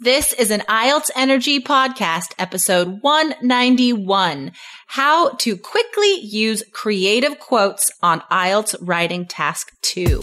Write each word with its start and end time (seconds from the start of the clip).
This 0.00 0.32
is 0.32 0.52
an 0.52 0.60
IELTS 0.68 1.10
Energy 1.16 1.58
podcast, 1.58 2.32
episode 2.38 3.02
191. 3.02 4.52
How 4.86 5.30
to 5.30 5.56
quickly 5.56 6.20
use 6.20 6.62
creative 6.70 7.40
quotes 7.40 7.90
on 8.00 8.20
IELTS 8.30 8.76
writing 8.80 9.26
task 9.26 9.72
two. 9.82 10.22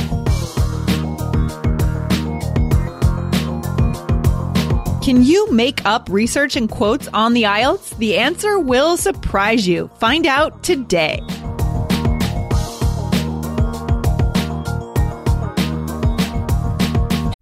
Can 5.01 5.23
you 5.23 5.51
make 5.51 5.83
up 5.83 6.07
research 6.11 6.55
and 6.55 6.69
quotes 6.69 7.07
on 7.07 7.33
the 7.33 7.43
IELTS? 7.43 7.97
The 7.97 8.19
answer 8.19 8.59
will 8.59 8.97
surprise 8.97 9.67
you. 9.67 9.89
Find 9.99 10.27
out 10.27 10.61
today. 10.61 11.19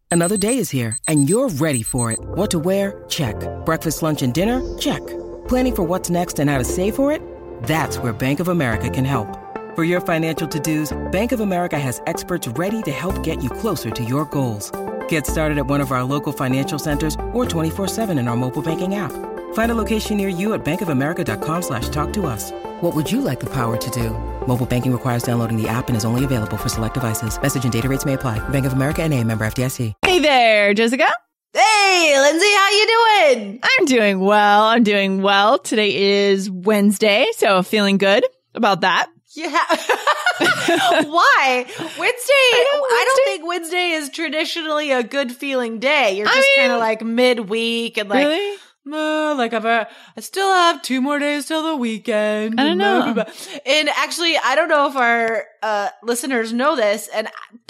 Another 0.10 0.38
day 0.38 0.58
is 0.58 0.70
here, 0.70 0.98
and 1.10 1.30
you're 1.30 1.50
ready 1.50 1.84
for 1.84 2.12
it. 2.14 2.20
What 2.22 2.50
to 2.52 2.60
wear? 2.60 3.04
Check. 3.10 3.36
Breakfast, 3.66 4.02
lunch, 4.02 4.22
and 4.22 4.34
dinner? 4.34 4.78
Check. 4.78 5.06
Planning 5.50 5.76
for 5.76 5.84
what's 5.84 6.10
next 6.10 6.40
and 6.40 6.50
how 6.50 6.60
to 6.60 6.64
save 6.64 6.96
for 6.96 7.12
it? 7.12 7.22
That's 7.64 7.98
where 7.98 8.14
Bank 8.14 8.40
of 8.40 8.48
America 8.48 8.90
can 8.90 9.04
help. 9.04 9.28
For 9.76 9.84
your 9.84 10.00
financial 10.00 10.48
to 10.48 10.60
dos, 10.62 10.98
Bank 11.12 11.34
of 11.34 11.42
America 11.42 11.78
has 11.78 12.02
experts 12.08 12.48
ready 12.48 12.82
to 12.84 12.92
help 12.92 13.22
get 13.22 13.44
you 13.44 13.50
closer 13.50 13.92
to 13.92 14.04
your 14.04 14.24
goals. 14.26 14.72
Get 15.10 15.28
started 15.28 15.60
at 15.60 15.68
one 15.68 15.82
of 15.82 15.92
our 15.92 16.04
local 16.04 16.34
financial 16.34 16.80
centers 16.80 17.14
or 17.32 17.46
24-7 17.46 18.18
in 18.18 18.28
our 18.28 18.36
mobile 18.36 18.64
banking 18.64 18.96
app. 18.96 19.12
Find 19.54 19.72
a 19.72 19.76
location 19.76 20.18
near 20.18 20.30
you 20.30 20.54
at 20.54 20.66
bankofamerica.com 20.66 21.62
slash 21.62 21.90
talk 21.90 22.12
to 22.14 22.26
us. 22.26 22.52
What 22.82 22.96
would 22.96 23.12
you 23.12 23.22
like 23.22 23.40
the 23.40 23.50
power 23.52 23.78
to 23.78 23.90
do? 23.92 24.10
Mobile 24.48 24.66
banking 24.66 24.92
requires 24.92 25.22
downloading 25.22 25.62
the 25.62 25.68
app 25.68 25.90
and 25.90 25.98
is 25.98 26.06
only 26.06 26.24
available 26.24 26.58
for 26.58 26.70
select 26.70 26.96
devices. 26.96 27.40
Message 27.40 27.64
and 27.66 27.74
data 27.74 27.88
rates 27.88 28.06
may 28.06 28.14
apply. 28.14 28.40
Bank 28.50 28.66
of 28.66 28.74
America 28.74 29.04
and 29.04 29.14
a 29.14 29.24
member 29.24 29.46
FDIC. 29.46 29.94
Hey 30.04 30.20
there, 30.20 30.74
Jessica. 30.74 31.08
Hey, 31.54 32.16
Lindsay, 32.20 32.46
how 32.46 32.70
you 32.70 32.88
doing? 32.88 33.60
I'm 33.64 33.86
doing 33.86 34.20
well. 34.20 34.64
I'm 34.66 34.84
doing 34.84 35.24
well. 35.24 35.58
Today 35.58 36.30
is 36.30 36.50
Wednesday, 36.50 37.26
so 37.36 37.64
feeling 37.64 37.98
good 37.98 38.24
about 38.54 38.82
that. 38.82 39.08
Yeah. 39.36 39.66
Why? 40.40 41.66
Wednesday, 41.68 42.00
I, 42.00 43.04
don't 43.08 43.26
think 43.26 43.48
Wednesday 43.48 43.92
is 43.92 44.10
traditionally 44.10 44.92
a 44.92 45.04
good 45.04 45.32
feeling 45.32 45.80
day. 45.80 46.18
You're 46.18 46.28
I 46.28 46.34
just 46.34 46.50
kind 46.58 46.72
of 46.72 46.80
like 46.80 47.04
midweek 47.04 47.98
and 47.98 48.10
like, 48.10 48.26
really? 48.26 48.58
Uh, 48.92 49.36
like 49.36 49.54
I've, 49.54 49.66
uh, 49.66 49.86
I 50.18 50.22
still 50.22 50.52
have 50.52 50.82
two 50.82 51.00
more 51.00 51.20
days 51.20 51.46
till 51.46 51.62
the 51.62 51.76
weekend. 51.76 52.60
I 52.60 52.64
don't 52.64 52.78
know. 52.80 53.24
And 53.66 53.90
actually, 53.90 54.36
I 54.38 54.56
don't 54.56 54.70
know 54.70 54.88
if 54.88 54.96
our 54.96 55.46
uh, 55.62 55.90
listeners 56.04 56.54
know 56.54 56.76
this, 56.76 57.08
and 57.14 57.28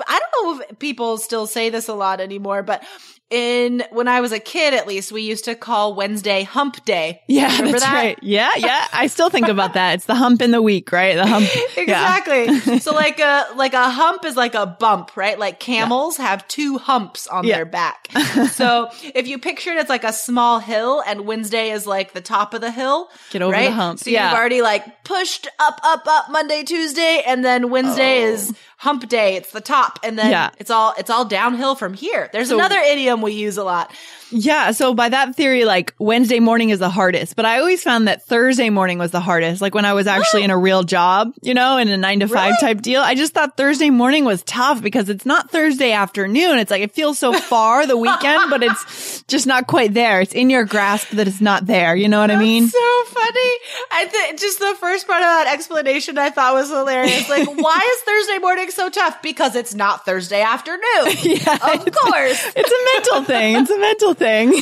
I- 0.07 0.19
don't 0.19 0.57
know 0.59 0.65
if 0.69 0.79
people 0.79 1.17
still 1.17 1.47
say 1.47 1.69
this 1.69 1.87
a 1.87 1.93
lot 1.93 2.19
anymore. 2.21 2.63
But 2.63 2.83
in 3.29 3.83
when 3.91 4.07
I 4.07 4.21
was 4.21 4.31
a 4.31 4.39
kid, 4.39 4.73
at 4.73 4.87
least 4.87 5.11
we 5.11 5.21
used 5.21 5.45
to 5.45 5.53
call 5.53 5.93
Wednesday 5.93 6.41
Hump 6.43 6.83
Day. 6.83 7.21
Yeah, 7.27 7.45
Remember 7.57 7.73
that's 7.73 7.83
that? 7.83 7.93
right. 7.93 8.19
Yeah, 8.23 8.49
yeah. 8.57 8.87
I 8.91 9.05
still 9.07 9.29
think 9.29 9.47
about 9.47 9.73
that. 9.75 9.93
It's 9.95 10.05
the 10.05 10.15
hump 10.15 10.41
in 10.41 10.49
the 10.49 10.61
week, 10.63 10.91
right? 10.91 11.15
The 11.15 11.27
hump. 11.27 11.47
Yeah. 11.77 11.83
Exactly. 11.83 12.79
so 12.79 12.93
like 12.93 13.19
a 13.19 13.45
like 13.55 13.73
a 13.73 13.89
hump 13.89 14.25
is 14.25 14.35
like 14.35 14.55
a 14.55 14.65
bump, 14.65 15.15
right? 15.15 15.37
Like 15.37 15.59
camels 15.59 16.17
have 16.17 16.47
two 16.47 16.77
humps 16.79 17.27
on 17.27 17.45
Yeah. 17.45 17.55
their 17.57 17.65
back. 17.65 18.07
so 18.51 18.89
if 19.03 19.27
you 19.27 19.37
picture 19.39 19.71
it 19.71 19.77
as 19.77 19.89
like 19.89 20.03
a 20.03 20.11
small 20.13 20.59
hill 20.59 21.01
and 21.05 21.21
Wednesday 21.27 21.69
is 21.71 21.85
like 21.87 22.13
the 22.13 22.21
top 22.21 22.53
of 22.53 22.61
the 22.61 22.71
hill, 22.71 23.09
Get 23.31 23.41
over 23.43 23.55
the 23.55 23.71
hump. 23.71 23.99
So 23.99 24.09
Yeah. 24.09 24.29
you've 24.31 24.39
already 24.39 24.61
like 24.61 25.03
pushed 25.03 25.47
up, 25.59 25.79
up, 25.83 26.05
up 26.07 26.29
Monday, 26.31 26.63
Tuesday, 26.63 27.21
and 27.25 27.45
then 27.45 27.69
Wednesday 27.69 27.78
is 27.87 28.53
hump 28.77 29.07
day. 29.07 29.35
It's 29.35 29.51
the 29.51 29.61
top, 29.61 29.99
and 30.03 30.17
then 30.17 30.27
Oh. 30.27 30.31
Yeah. 30.31 30.49
it's 30.57 30.71
all 30.71 30.93
it's 30.97 31.09
all 31.09 31.25
downhill 31.25 31.75
from 31.75 31.93
here. 31.93 32.29
There's 32.33 32.49
So- 32.49 32.55
another 32.55 32.79
idiom 32.79 33.21
we 33.21 33.33
use 33.33 33.57
a 33.57 33.63
lot. 33.63 33.91
Yeah. 34.31 34.71
So 34.71 34.93
by 34.93 35.09
that 35.09 35.35
theory, 35.35 35.65
like 35.65 35.93
Wednesday 35.99 36.39
morning 36.39 36.69
is 36.69 36.79
the 36.79 36.89
hardest, 36.89 37.35
but 37.35 37.45
I 37.45 37.59
always 37.59 37.81
found 37.83 38.07
that 38.07 38.23
Thursday 38.23 38.69
morning 38.69 38.99
was 38.99 39.11
the 39.11 39.19
hardest. 39.19 39.61
Like 39.61 39.73
when 39.73 39.85
I 39.85 39.93
was 39.93 40.07
actually 40.07 40.43
in 40.43 40.51
a 40.51 40.57
real 40.57 40.83
job, 40.83 41.33
you 41.41 41.53
know, 41.53 41.77
in 41.77 41.87
a 41.87 41.97
nine 41.97 42.19
to 42.21 42.27
five 42.27 42.55
Really? 42.61 42.73
type 42.75 42.81
deal, 42.81 43.01
I 43.01 43.15
just 43.15 43.33
thought 43.33 43.57
Thursday 43.57 43.89
morning 43.89 44.25
was 44.25 44.43
tough 44.43 44.81
because 44.81 45.09
it's 45.09 45.25
not 45.25 45.49
Thursday 45.51 45.91
afternoon. 45.91 46.57
It's 46.59 46.71
like 46.71 46.81
it 46.81 46.91
feels 46.91 47.17
so 47.19 47.33
far 47.33 47.85
the 47.87 47.97
weekend, 47.97 48.49
but 48.49 48.63
it's 48.63 49.23
just 49.23 49.47
not 49.47 49.67
quite 49.67 49.93
there. 49.93 50.21
It's 50.21 50.33
in 50.33 50.49
your 50.49 50.65
grasp 50.65 51.09
that 51.11 51.27
it's 51.27 51.41
not 51.41 51.65
there. 51.65 51.95
You 51.95 52.07
know 52.07 52.19
what 52.19 52.31
I 52.31 52.35
mean? 52.37 52.67
so 52.67 53.03
funny. 53.05 53.51
I 53.91 54.05
think 54.09 54.39
just 54.39 54.59
the 54.59 54.75
first 54.79 55.07
part 55.07 55.19
of 55.21 55.25
that 55.25 55.51
explanation 55.53 56.17
I 56.17 56.29
thought 56.29 56.53
was 56.53 56.69
hilarious. 56.69 57.27
Like, 57.29 57.47
why 57.55 57.77
is 57.95 58.01
Thursday 58.01 58.37
morning 58.39 58.69
so 58.71 58.89
tough? 58.89 59.21
Because 59.21 59.55
it's 59.55 59.73
not 59.73 60.05
Thursday 60.05 60.41
afternoon. 60.41 60.79
Yeah. 61.29 61.53
Of 61.53 61.85
course. 61.91 62.51
It's 62.55 62.71
a 62.71 62.95
mental 62.95 63.23
thing. 63.23 63.55
It's 63.57 63.69
a 63.69 63.77
mental 63.77 64.13
thing. 64.19 64.51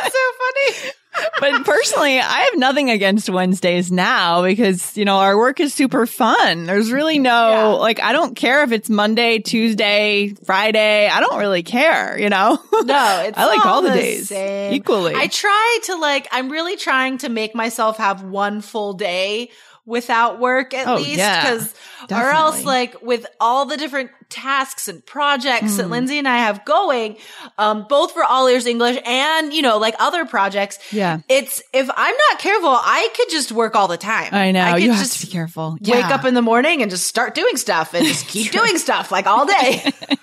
That's 0.00 0.14
so 0.14 0.32
funny. 0.38 0.92
but 1.40 1.64
personally, 1.64 2.18
I 2.18 2.48
have 2.50 2.58
nothing 2.58 2.90
against 2.90 3.30
Wednesdays 3.30 3.92
now 3.92 4.42
because, 4.42 4.96
you 4.96 5.04
know, 5.04 5.18
our 5.18 5.36
work 5.38 5.60
is 5.60 5.72
super 5.72 6.06
fun. 6.06 6.64
There's 6.64 6.90
really 6.90 7.18
no, 7.18 7.30
Yeah. 7.50 7.66
like, 7.74 8.00
I 8.00 8.12
don't 8.12 8.34
care 8.34 8.62
if 8.64 8.72
it's 8.72 8.90
Monday, 8.90 9.38
Tuesday, 9.38 10.34
Friday. 10.44 11.06
I 11.08 11.20
don't 11.20 11.38
really 11.38 11.62
care, 11.62 12.18
you 12.18 12.28
know? 12.30 12.58
No, 12.72 13.22
it's 13.26 13.38
I 13.38 13.46
like 13.46 13.64
all, 13.64 13.82
the, 13.82 13.90
the 13.90 13.94
days 13.94 14.28
same. 14.28 14.74
equally. 14.74 15.14
I 15.14 15.28
try 15.28 15.78
to 15.84 15.94
like, 15.96 16.26
I'm 16.32 16.50
really 16.50 16.76
trying 16.76 17.18
to 17.18 17.28
make 17.28 17.54
myself 17.54 17.98
have 17.98 18.22
one 18.24 18.60
full 18.60 18.94
day 18.94 19.50
without 19.86 20.40
work 20.40 20.72
at 20.74 20.88
Oh, 20.88 20.96
least. 20.96 21.18
yeah. 21.18 21.42
Cause, 21.44 21.74
or 22.10 22.16
else 22.30 22.64
like 22.64 23.02
with 23.02 23.26
all 23.38 23.66
the 23.66 23.76
different 23.76 24.10
tasks 24.28 24.88
and 24.88 25.04
projects 25.04 25.72
Hmm. 25.72 25.76
that 25.78 25.90
Lindsay 25.90 26.18
and 26.18 26.28
I 26.28 26.38
have 26.38 26.64
going, 26.64 27.16
um, 27.58 27.86
both 27.88 28.12
for 28.12 28.24
All 28.24 28.46
Ears 28.48 28.66
English 28.66 28.98
and, 29.04 29.52
you 29.52 29.62
know, 29.62 29.78
like 29.78 29.94
other 29.98 30.24
projects. 30.24 30.78
Yeah. 30.92 31.18
It's, 31.28 31.62
if 31.72 31.88
I'm 31.94 32.14
not 32.30 32.38
careful, 32.40 32.68
I 32.70 33.08
could 33.16 33.30
just 33.30 33.52
work 33.52 33.74
all 33.76 33.88
the 33.88 33.96
time. 33.96 34.28
I 34.32 34.50
know. 34.52 34.72
could 34.74 34.82
you 34.82 34.90
have 34.92 35.00
just 35.00 35.20
to 35.20 35.26
be 35.26 35.32
careful. 35.32 35.76
Wake 35.80 36.04
up 36.06 36.24
in 36.24 36.34
the 36.34 36.42
morning 36.42 36.82
and 36.82 36.90
just 36.90 37.06
start 37.06 37.34
doing 37.34 37.56
stuff 37.56 37.94
and 37.94 38.06
just 38.06 38.26
keep 38.34 38.52
doing 38.52 38.78
stuff 38.78 39.10
like 39.12 39.26
all 39.26 39.46
day. 39.46 39.82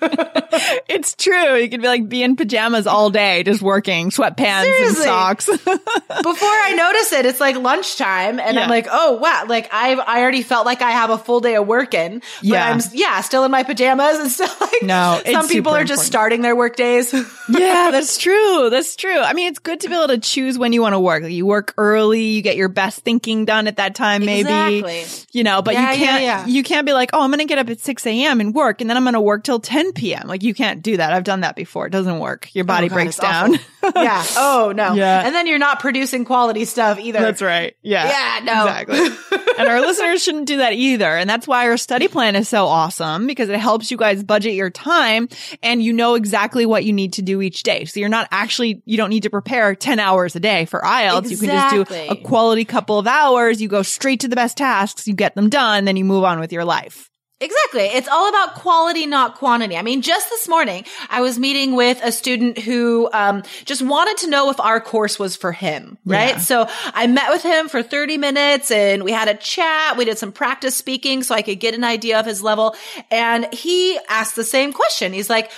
it's 0.88 1.14
true. 1.14 1.56
You 1.56 1.68
could 1.68 1.80
be 1.82 1.86
like 1.88 2.08
be 2.08 2.22
in 2.22 2.36
pajamas 2.36 2.86
all 2.86 3.10
day, 3.10 3.42
just 3.42 3.62
working, 3.62 4.10
sweatpants 4.10 4.62
Seriously. 4.62 4.86
and 4.86 4.96
socks. 4.96 5.46
before 5.56 5.68
I 5.68 6.74
notice 6.76 7.12
it, 7.12 7.26
it's 7.26 7.40
like 7.40 7.56
lunchtime, 7.56 8.38
and 8.40 8.56
Yeah. 8.56 8.64
I'm 8.64 8.70
like, 8.70 8.86
oh 8.90 9.14
wow, 9.14 9.44
like 9.48 9.68
I've 9.72 9.98
I 10.00 10.20
already 10.22 10.42
felt 10.42 10.66
like 10.66 10.82
I 10.82 10.90
have 10.90 11.10
a 11.10 11.18
full 11.18 11.40
day 11.40 11.56
of 11.56 11.66
working, 11.66 12.18
but 12.18 12.24
Yeah. 12.42 12.68
I'm 12.70 12.80
yeah 12.92 13.20
still 13.20 13.44
in 13.44 13.50
my 13.50 13.62
pajamas 13.62 13.91
and 14.00 14.30
still 14.30 14.48
like 14.60 14.82
No, 14.82 15.20
it's 15.24 15.32
some 15.32 15.48
people 15.48 15.72
are 15.72 15.80
just 15.84 15.90
important. 16.02 16.06
starting 16.06 16.42
their 16.42 16.56
work 16.56 16.76
days. 16.76 17.12
yeah, 17.48 17.90
that's 17.90 18.18
true. 18.18 18.68
That's 18.70 18.96
true. 18.96 19.18
I 19.18 19.32
mean, 19.32 19.48
it's 19.48 19.58
good 19.58 19.80
to 19.80 19.88
be 19.88 19.94
able 19.94 20.08
to 20.08 20.18
choose 20.18 20.58
when 20.58 20.72
you 20.72 20.82
want 20.82 20.94
to 20.94 21.00
work. 21.00 21.22
Like 21.22 21.32
you 21.32 21.46
work 21.46 21.74
early, 21.76 22.22
you 22.22 22.42
get 22.42 22.56
your 22.56 22.68
best 22.68 23.00
thinking 23.00 23.44
done 23.44 23.66
at 23.66 23.76
that 23.76 23.94
time, 23.94 24.24
maybe. 24.24 24.40
Exactly. 24.78 25.04
You 25.32 25.44
know, 25.44 25.62
but 25.62 25.74
Yeah, 25.74 25.92
you 25.92 25.98
can't, 25.98 26.22
yeah. 26.22 26.46
you 26.46 26.62
can't 26.62 26.86
be 26.86 26.92
like, 26.92 27.10
oh, 27.12 27.22
I'm 27.22 27.30
going 27.30 27.38
to 27.40 27.44
get 27.46 27.58
up 27.58 27.68
at 27.70 27.80
6 27.80 28.06
a.m. 28.06 28.40
and 28.40 28.54
work 28.54 28.80
and 28.80 28.88
then 28.90 28.96
I'm 28.96 29.04
going 29.04 29.14
to 29.14 29.20
work 29.20 29.44
till 29.44 29.60
10 29.60 29.92
p.m. 29.92 30.26
Like 30.28 30.42
you 30.42 30.54
can't 30.54 30.82
do 30.82 30.96
that. 30.96 31.12
I've 31.12 31.24
done 31.24 31.40
that 31.40 31.56
before. 31.56 31.86
It 31.86 31.90
doesn't 31.90 32.18
work. 32.18 32.54
Your 32.54 32.64
oh, 32.64 32.66
body 32.66 32.86
Oh, 32.86 32.88
God, 32.90 32.94
breaks 32.94 33.16
down. 33.18 33.58
yeah. 33.96 34.24
Oh 34.36 34.72
no. 34.74 34.94
Yeah. 34.94 35.24
And 35.26 35.34
then 35.34 35.46
you're 35.46 35.58
not 35.58 35.80
producing 35.80 36.24
quality 36.24 36.64
stuff 36.64 36.98
either. 36.98 37.18
That's 37.20 37.42
right. 37.42 37.76
Yeah. 37.82 38.06
Yeah, 38.06 38.44
no. 38.44 38.66
Exactly. 38.66 39.38
and 39.58 39.68
our 39.68 39.80
listeners 39.80 40.22
shouldn't 40.22 40.46
do 40.46 40.58
that 40.58 40.72
either. 40.72 41.06
And 41.16 41.28
that's 41.28 41.46
why 41.46 41.68
our 41.68 41.76
study 41.76 42.08
plan 42.08 42.36
is 42.36 42.48
so 42.48 42.66
awesome 42.66 43.26
because 43.26 43.48
it 43.48 43.58
helps 43.58 43.81
you 43.90 43.96
guys 43.96 44.22
budget 44.22 44.54
your 44.54 44.70
time 44.70 45.28
and 45.62 45.82
you 45.82 45.92
know 45.92 46.14
exactly 46.14 46.66
what 46.66 46.84
you 46.84 46.92
need 46.92 47.14
to 47.14 47.22
do 47.22 47.42
each 47.42 47.62
day. 47.62 47.84
So 47.84 48.00
you're 48.00 48.08
not 48.08 48.28
actually, 48.30 48.82
you 48.84 48.96
don't 48.96 49.10
need 49.10 49.24
to 49.24 49.30
prepare 49.30 49.74
10 49.74 49.98
hours 49.98 50.36
a 50.36 50.40
day 50.40 50.64
for 50.64 50.80
IELTS. 50.80 51.30
You 51.30 51.36
can 51.36 51.48
just 51.48 51.90
do 51.90 51.94
a 52.10 52.16
quality 52.16 52.64
couple 52.64 52.98
of 52.98 53.06
hours. 53.06 53.60
You 53.60 53.68
go 53.68 53.82
straight 53.82 54.20
to 54.20 54.28
the 54.28 54.36
best 54.36 54.56
tasks. 54.56 55.06
You 55.06 55.14
get 55.14 55.34
them 55.34 55.48
done. 55.48 55.84
Then 55.84 55.96
you 55.96 56.04
move 56.04 56.24
on 56.24 56.40
with 56.40 56.52
your 56.52 56.64
life. 56.64 57.11
Exactly. 57.40 57.82
It's 57.82 58.06
all 58.06 58.28
about 58.28 58.54
quality, 58.54 59.04
not 59.04 59.34
quantity. 59.34 59.76
I 59.76 59.82
mean, 59.82 60.00
just 60.00 60.30
this 60.30 60.48
morning, 60.48 60.84
I 61.10 61.22
was 61.22 61.40
meeting 61.40 61.74
with 61.74 62.00
a 62.04 62.12
student 62.12 62.56
who 62.56 63.10
um, 63.12 63.42
just 63.64 63.82
wanted 63.82 64.18
to 64.18 64.30
know 64.30 64.50
if 64.50 64.60
our 64.60 64.80
course 64.80 65.18
was 65.18 65.34
for 65.34 65.50
him, 65.50 65.98
right? 66.04 66.34
Yeah. 66.34 66.38
So 66.38 66.68
I 66.94 67.08
met 67.08 67.30
with 67.30 67.42
him 67.42 67.68
for 67.68 67.82
30 67.82 68.16
minutes 68.16 68.70
and 68.70 69.02
we 69.02 69.10
had 69.10 69.26
a 69.26 69.34
chat. 69.34 69.96
We 69.96 70.04
did 70.04 70.18
some 70.18 70.30
practice 70.30 70.76
speaking 70.76 71.24
so 71.24 71.34
I 71.34 71.42
could 71.42 71.58
get 71.58 71.74
an 71.74 71.82
idea 71.82 72.20
of 72.20 72.26
his 72.26 72.44
level. 72.44 72.76
And 73.10 73.52
he 73.52 73.98
asked 74.08 74.36
the 74.36 74.44
same 74.44 74.72
question. 74.72 75.12
He's 75.12 75.28
like, 75.28 75.50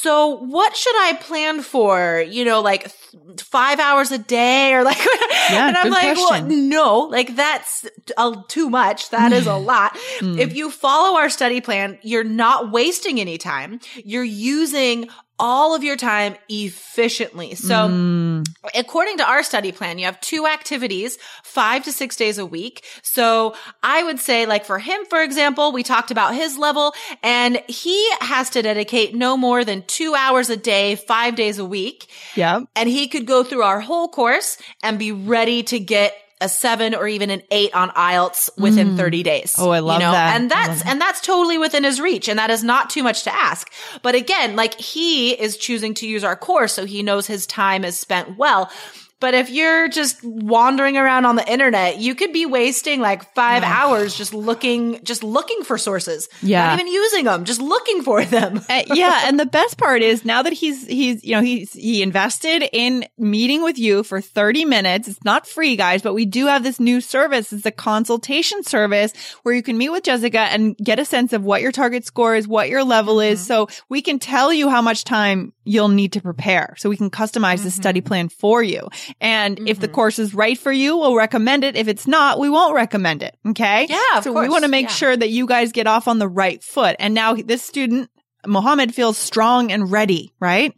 so 0.00 0.36
what 0.38 0.76
should 0.76 0.94
I 0.96 1.14
plan 1.14 1.62
for? 1.62 2.22
You 2.28 2.44
know, 2.44 2.60
like 2.60 2.92
th- 3.12 3.42
five 3.42 3.80
hours 3.80 4.10
a 4.10 4.18
day 4.18 4.74
or 4.74 4.84
like, 4.84 4.98
Yeah, 5.50 5.68
and 5.68 5.76
I'm 5.76 5.90
like, 5.90 6.16
well, 6.16 6.28
question. 6.28 6.68
no, 6.68 7.00
like 7.10 7.34
that's 7.36 7.86
a, 8.16 8.34
too 8.48 8.68
much. 8.68 9.10
That 9.10 9.32
is 9.32 9.46
a 9.46 9.54
lot. 9.56 9.96
Hmm. 10.20 10.38
If 10.38 10.54
you 10.54 10.70
follow 10.70 11.16
our 11.18 11.30
study 11.30 11.60
plan, 11.60 11.98
you're 12.02 12.24
not 12.24 12.72
wasting 12.72 13.20
any 13.20 13.38
time. 13.38 13.80
You're 13.96 14.24
using 14.24 15.08
all 15.38 15.74
of 15.74 15.84
your 15.84 15.96
time 15.96 16.34
efficiently. 16.48 17.54
So 17.54 17.88
Hmm. 17.88 18.42
according 18.74 19.18
to 19.18 19.24
our 19.28 19.42
study 19.42 19.72
plan, 19.72 19.98
you 19.98 20.06
have 20.06 20.20
two 20.20 20.46
activities, 20.46 21.18
five 21.44 21.84
to 21.84 21.92
six 21.92 22.16
days 22.16 22.38
a 22.38 22.46
week. 22.46 22.84
So 23.02 23.54
I 23.82 24.02
would 24.02 24.18
say 24.20 24.46
like 24.46 24.64
for 24.64 24.78
him, 24.78 25.04
for 25.10 25.22
example, 25.22 25.72
we 25.72 25.82
talked 25.82 26.10
about 26.10 26.34
his 26.34 26.56
level 26.56 26.94
and 27.22 27.62
he 27.68 28.08
has 28.20 28.50
to 28.50 28.62
dedicate 28.62 29.14
no 29.14 29.36
more 29.36 29.64
than 29.64 29.82
two 29.86 30.14
hours 30.14 30.48
a 30.50 30.56
day, 30.56 30.96
five 30.96 31.34
days 31.36 31.58
a 31.58 31.64
week. 31.64 32.08
Yeah. 32.34 32.60
And 32.74 32.88
he 32.88 33.08
could 33.08 33.26
go 33.26 33.42
through 33.44 33.62
our 33.62 33.80
whole 33.80 34.08
course 34.08 34.58
and 34.82 34.98
be 34.98 35.12
ready 35.12 35.62
to 35.64 35.78
get 35.78 36.14
a 36.40 36.48
seven 36.48 36.94
or 36.94 37.08
even 37.08 37.30
an 37.30 37.42
eight 37.50 37.74
on 37.74 37.88
IELTS 37.90 38.50
within 38.58 38.90
mm. 38.90 38.96
30 38.96 39.22
days. 39.22 39.54
Oh, 39.58 39.70
I 39.70 39.78
love 39.78 40.00
that. 40.00 40.36
And 40.36 40.50
that's, 40.50 40.84
and 40.84 41.00
that's 41.00 41.20
totally 41.20 41.56
within 41.56 41.84
his 41.84 42.00
reach. 42.00 42.28
And 42.28 42.38
that 42.38 42.50
is 42.50 42.62
not 42.62 42.90
too 42.90 43.02
much 43.02 43.24
to 43.24 43.34
ask. 43.34 43.72
But 44.02 44.14
again, 44.14 44.54
like 44.54 44.78
he 44.78 45.30
is 45.32 45.56
choosing 45.56 45.94
to 45.94 46.06
use 46.06 46.24
our 46.24 46.36
course. 46.36 46.74
So 46.74 46.84
he 46.84 47.02
knows 47.02 47.26
his 47.26 47.46
time 47.46 47.84
is 47.84 47.98
spent 47.98 48.36
well. 48.36 48.70
But 49.18 49.32
if 49.32 49.48
you're 49.48 49.88
just 49.88 50.22
wandering 50.22 50.98
around 50.98 51.24
on 51.24 51.36
the 51.36 51.50
internet, 51.50 51.98
you 51.98 52.14
could 52.14 52.34
be 52.34 52.44
wasting 52.44 53.00
like 53.00 53.34
five 53.34 53.62
hours 53.62 54.14
just 54.14 54.34
looking, 54.34 55.02
just 55.04 55.24
looking 55.24 55.62
for 55.62 55.78
sources. 55.78 56.28
Yeah. 56.42 56.66
Not 56.66 56.80
even 56.80 56.92
using 56.92 57.24
them, 57.24 57.44
just 57.44 57.60
looking 57.60 58.02
for 58.02 58.24
them. 58.24 58.60
Uh, 58.68 58.82
yeah, 58.94 59.22
and 59.24 59.40
the 59.40 59.46
best 59.46 59.78
part 59.78 60.02
is 60.02 60.24
now 60.24 60.42
that 60.42 60.52
he's 60.52 60.86
he's 60.86 61.24
you 61.24 61.34
know 61.34 61.40
he's 61.40 61.72
he 61.72 62.02
invested 62.02 62.68
in 62.72 63.06
meeting 63.16 63.62
with 63.62 63.78
you 63.78 64.02
for 64.02 64.20
30 64.20 64.66
minutes. 64.66 65.08
It's 65.08 65.24
not 65.24 65.46
free, 65.46 65.76
guys, 65.76 66.02
but 66.02 66.12
we 66.12 66.26
do 66.26 66.46
have 66.46 66.62
this 66.62 66.78
new 66.78 67.00
service. 67.00 67.54
It's 67.54 67.64
a 67.64 67.70
consultation 67.70 68.64
service 68.64 69.12
where 69.44 69.54
you 69.54 69.62
can 69.62 69.78
meet 69.78 69.90
with 69.90 70.04
Jessica 70.04 70.40
and 70.40 70.76
get 70.76 70.98
a 70.98 71.06
sense 71.06 71.32
of 71.32 71.42
what 71.42 71.62
your 71.62 71.72
target 71.72 72.04
score 72.04 72.34
is, 72.34 72.46
what 72.46 72.68
your 72.68 72.84
level 72.84 73.20
is, 73.20 73.44
so 73.44 73.68
we 73.88 74.02
can 74.02 74.18
tell 74.18 74.52
you 74.52 74.68
how 74.68 74.82
much 74.82 75.04
time 75.04 75.54
you'll 75.66 75.88
need 75.88 76.12
to 76.12 76.20
prepare. 76.20 76.74
So 76.78 76.88
we 76.88 76.96
can 76.96 77.10
customize 77.10 77.62
the 77.62 77.70
study 77.70 78.00
mm-hmm. 78.00 78.08
plan 78.08 78.28
for 78.28 78.62
you. 78.62 78.88
And 79.20 79.68
if 79.68 79.80
the 79.80 79.88
mm-hmm. 79.88 79.94
course 79.94 80.18
is 80.18 80.34
right 80.34 80.56
for 80.56 80.72
you, 80.72 80.96
we'll 80.96 81.16
recommend 81.16 81.64
it. 81.64 81.76
If 81.76 81.88
it's 81.88 82.06
not, 82.06 82.38
we 82.38 82.48
won't 82.48 82.74
recommend 82.74 83.22
it. 83.22 83.36
Okay? 83.46 83.86
Yeah, 83.88 84.20
so 84.20 84.32
we 84.32 84.48
want 84.48 84.64
to 84.64 84.70
make 84.70 84.86
Yeah. 84.86 84.92
sure 84.92 85.16
that 85.16 85.30
you 85.30 85.46
guys 85.46 85.72
get 85.72 85.86
off 85.86 86.08
on 86.08 86.18
the 86.18 86.28
right 86.28 86.62
foot. 86.62 86.96
And 86.98 87.14
now 87.14 87.34
this 87.34 87.62
student 87.62 88.08
Mohammed 88.46 88.94
feels 88.94 89.18
strong 89.18 89.72
and 89.72 89.90
ready, 89.90 90.32
right? 90.40 90.72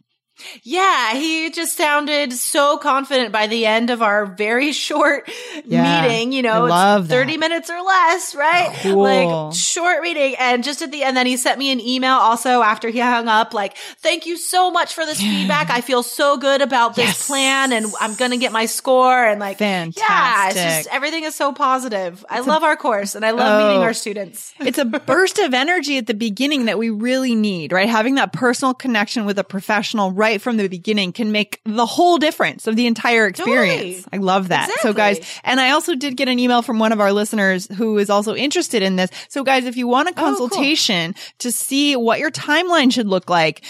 Yeah, 0.63 1.13
he 1.15 1.49
just 1.51 1.75
sounded 1.75 2.33
so 2.33 2.77
confident 2.77 3.31
by 3.31 3.47
the 3.47 3.65
end 3.65 3.89
of 3.89 4.01
our 4.01 4.25
very 4.25 4.71
short 4.87 5.29
Yeah, 5.65 6.01
meeting. 6.07 6.31
You 6.31 6.41
know, 6.41 6.65
love 6.65 7.03
it's 7.05 7.09
30 7.13 7.33
that. 7.33 7.39
minutes 7.39 7.69
or 7.69 7.81
less, 7.81 8.35
right? 8.35 8.73
Cool. 8.81 9.03
Like 9.03 9.53
short 9.55 10.01
meeting. 10.01 10.35
And 10.39 10.63
just 10.63 10.81
at 10.81 10.91
the 10.91 11.03
end, 11.03 11.17
then 11.17 11.25
he 11.25 11.37
sent 11.37 11.57
me 11.59 11.71
an 11.71 11.79
email 11.79 12.13
also 12.13 12.61
after 12.61 12.89
he 12.89 12.99
hung 12.99 13.27
up, 13.27 13.53
like, 13.53 13.77
thank 13.99 14.25
you 14.25 14.37
so 14.37 14.71
much 14.71 14.93
for 14.93 15.05
this 15.05 15.19
feedback. 15.19 15.69
I 15.69 15.81
feel 15.81 16.03
so 16.03 16.37
good 16.37 16.61
about 16.61 16.95
this 16.95 17.07
Yes. 17.09 17.27
plan 17.27 17.71
and 17.73 17.87
I'm 17.99 18.15
going 18.15 18.31
to 18.31 18.37
get 18.37 18.51
my 18.51 18.65
score. 18.65 19.25
And 19.25 19.39
like, 19.39 19.59
yeah, 19.59 20.47
it's 20.49 20.55
just 20.55 20.87
everything 20.91 21.23
is 21.23 21.35
so 21.35 21.51
positive. 21.53 22.25
I 22.29 22.39
love 22.41 22.63
our 22.63 22.75
course 22.75 23.15
and 23.15 23.25
I 23.25 23.31
love 23.31 23.57
meeting 23.57 23.79
Oh. 23.81 23.83
our 23.83 23.93
students. 23.93 24.53
It's 24.69 24.77
a 24.77 24.85
burst 24.85 25.39
of 25.39 25.53
energy 25.53 25.97
at 25.97 26.05
the 26.05 26.13
beginning 26.13 26.65
that 26.65 26.77
we 26.77 26.89
really 26.91 27.33
need, 27.33 27.71
right? 27.71 27.89
Having 27.89 28.15
that 28.15 28.33
personal 28.33 28.73
connection 28.73 29.25
with 29.25 29.39
a 29.39 29.43
professional 29.43 30.11
right 30.11 30.28
from 30.37 30.57
the 30.57 30.67
beginning 30.67 31.11
can 31.11 31.31
make 31.31 31.59
the 31.65 31.85
whole 31.85 32.17
difference 32.17 32.67
of 32.67 32.75
the 32.75 32.85
entire 32.87 33.27
experience. 33.27 34.03
Totally. 34.03 34.05
I 34.13 34.17
love 34.17 34.49
that. 34.49 34.69
So 34.81 34.93
guys, 34.93 35.19
and 35.43 35.59
I 35.59 35.71
also 35.71 35.95
did 35.95 36.15
get 36.15 36.27
an 36.27 36.39
email 36.39 36.61
from 36.61 36.79
one 36.79 36.91
of 36.91 36.99
our 36.99 37.11
listeners 37.11 37.67
who 37.75 37.97
is 37.97 38.09
also 38.09 38.35
interested 38.35 38.83
in 38.83 38.95
this. 38.95 39.09
So 39.29 39.43
guys, 39.43 39.65
if 39.65 39.75
you 39.77 39.87
want 39.87 40.09
a 40.09 40.11
Oh, 40.11 40.13
cool. 40.15 40.25
consultation 40.49 41.15
to 41.39 41.51
see 41.51 41.95
what 41.95 42.19
your 42.19 42.31
timeline 42.31 42.91
should 42.93 43.07
look 43.07 43.29
like, 43.29 43.63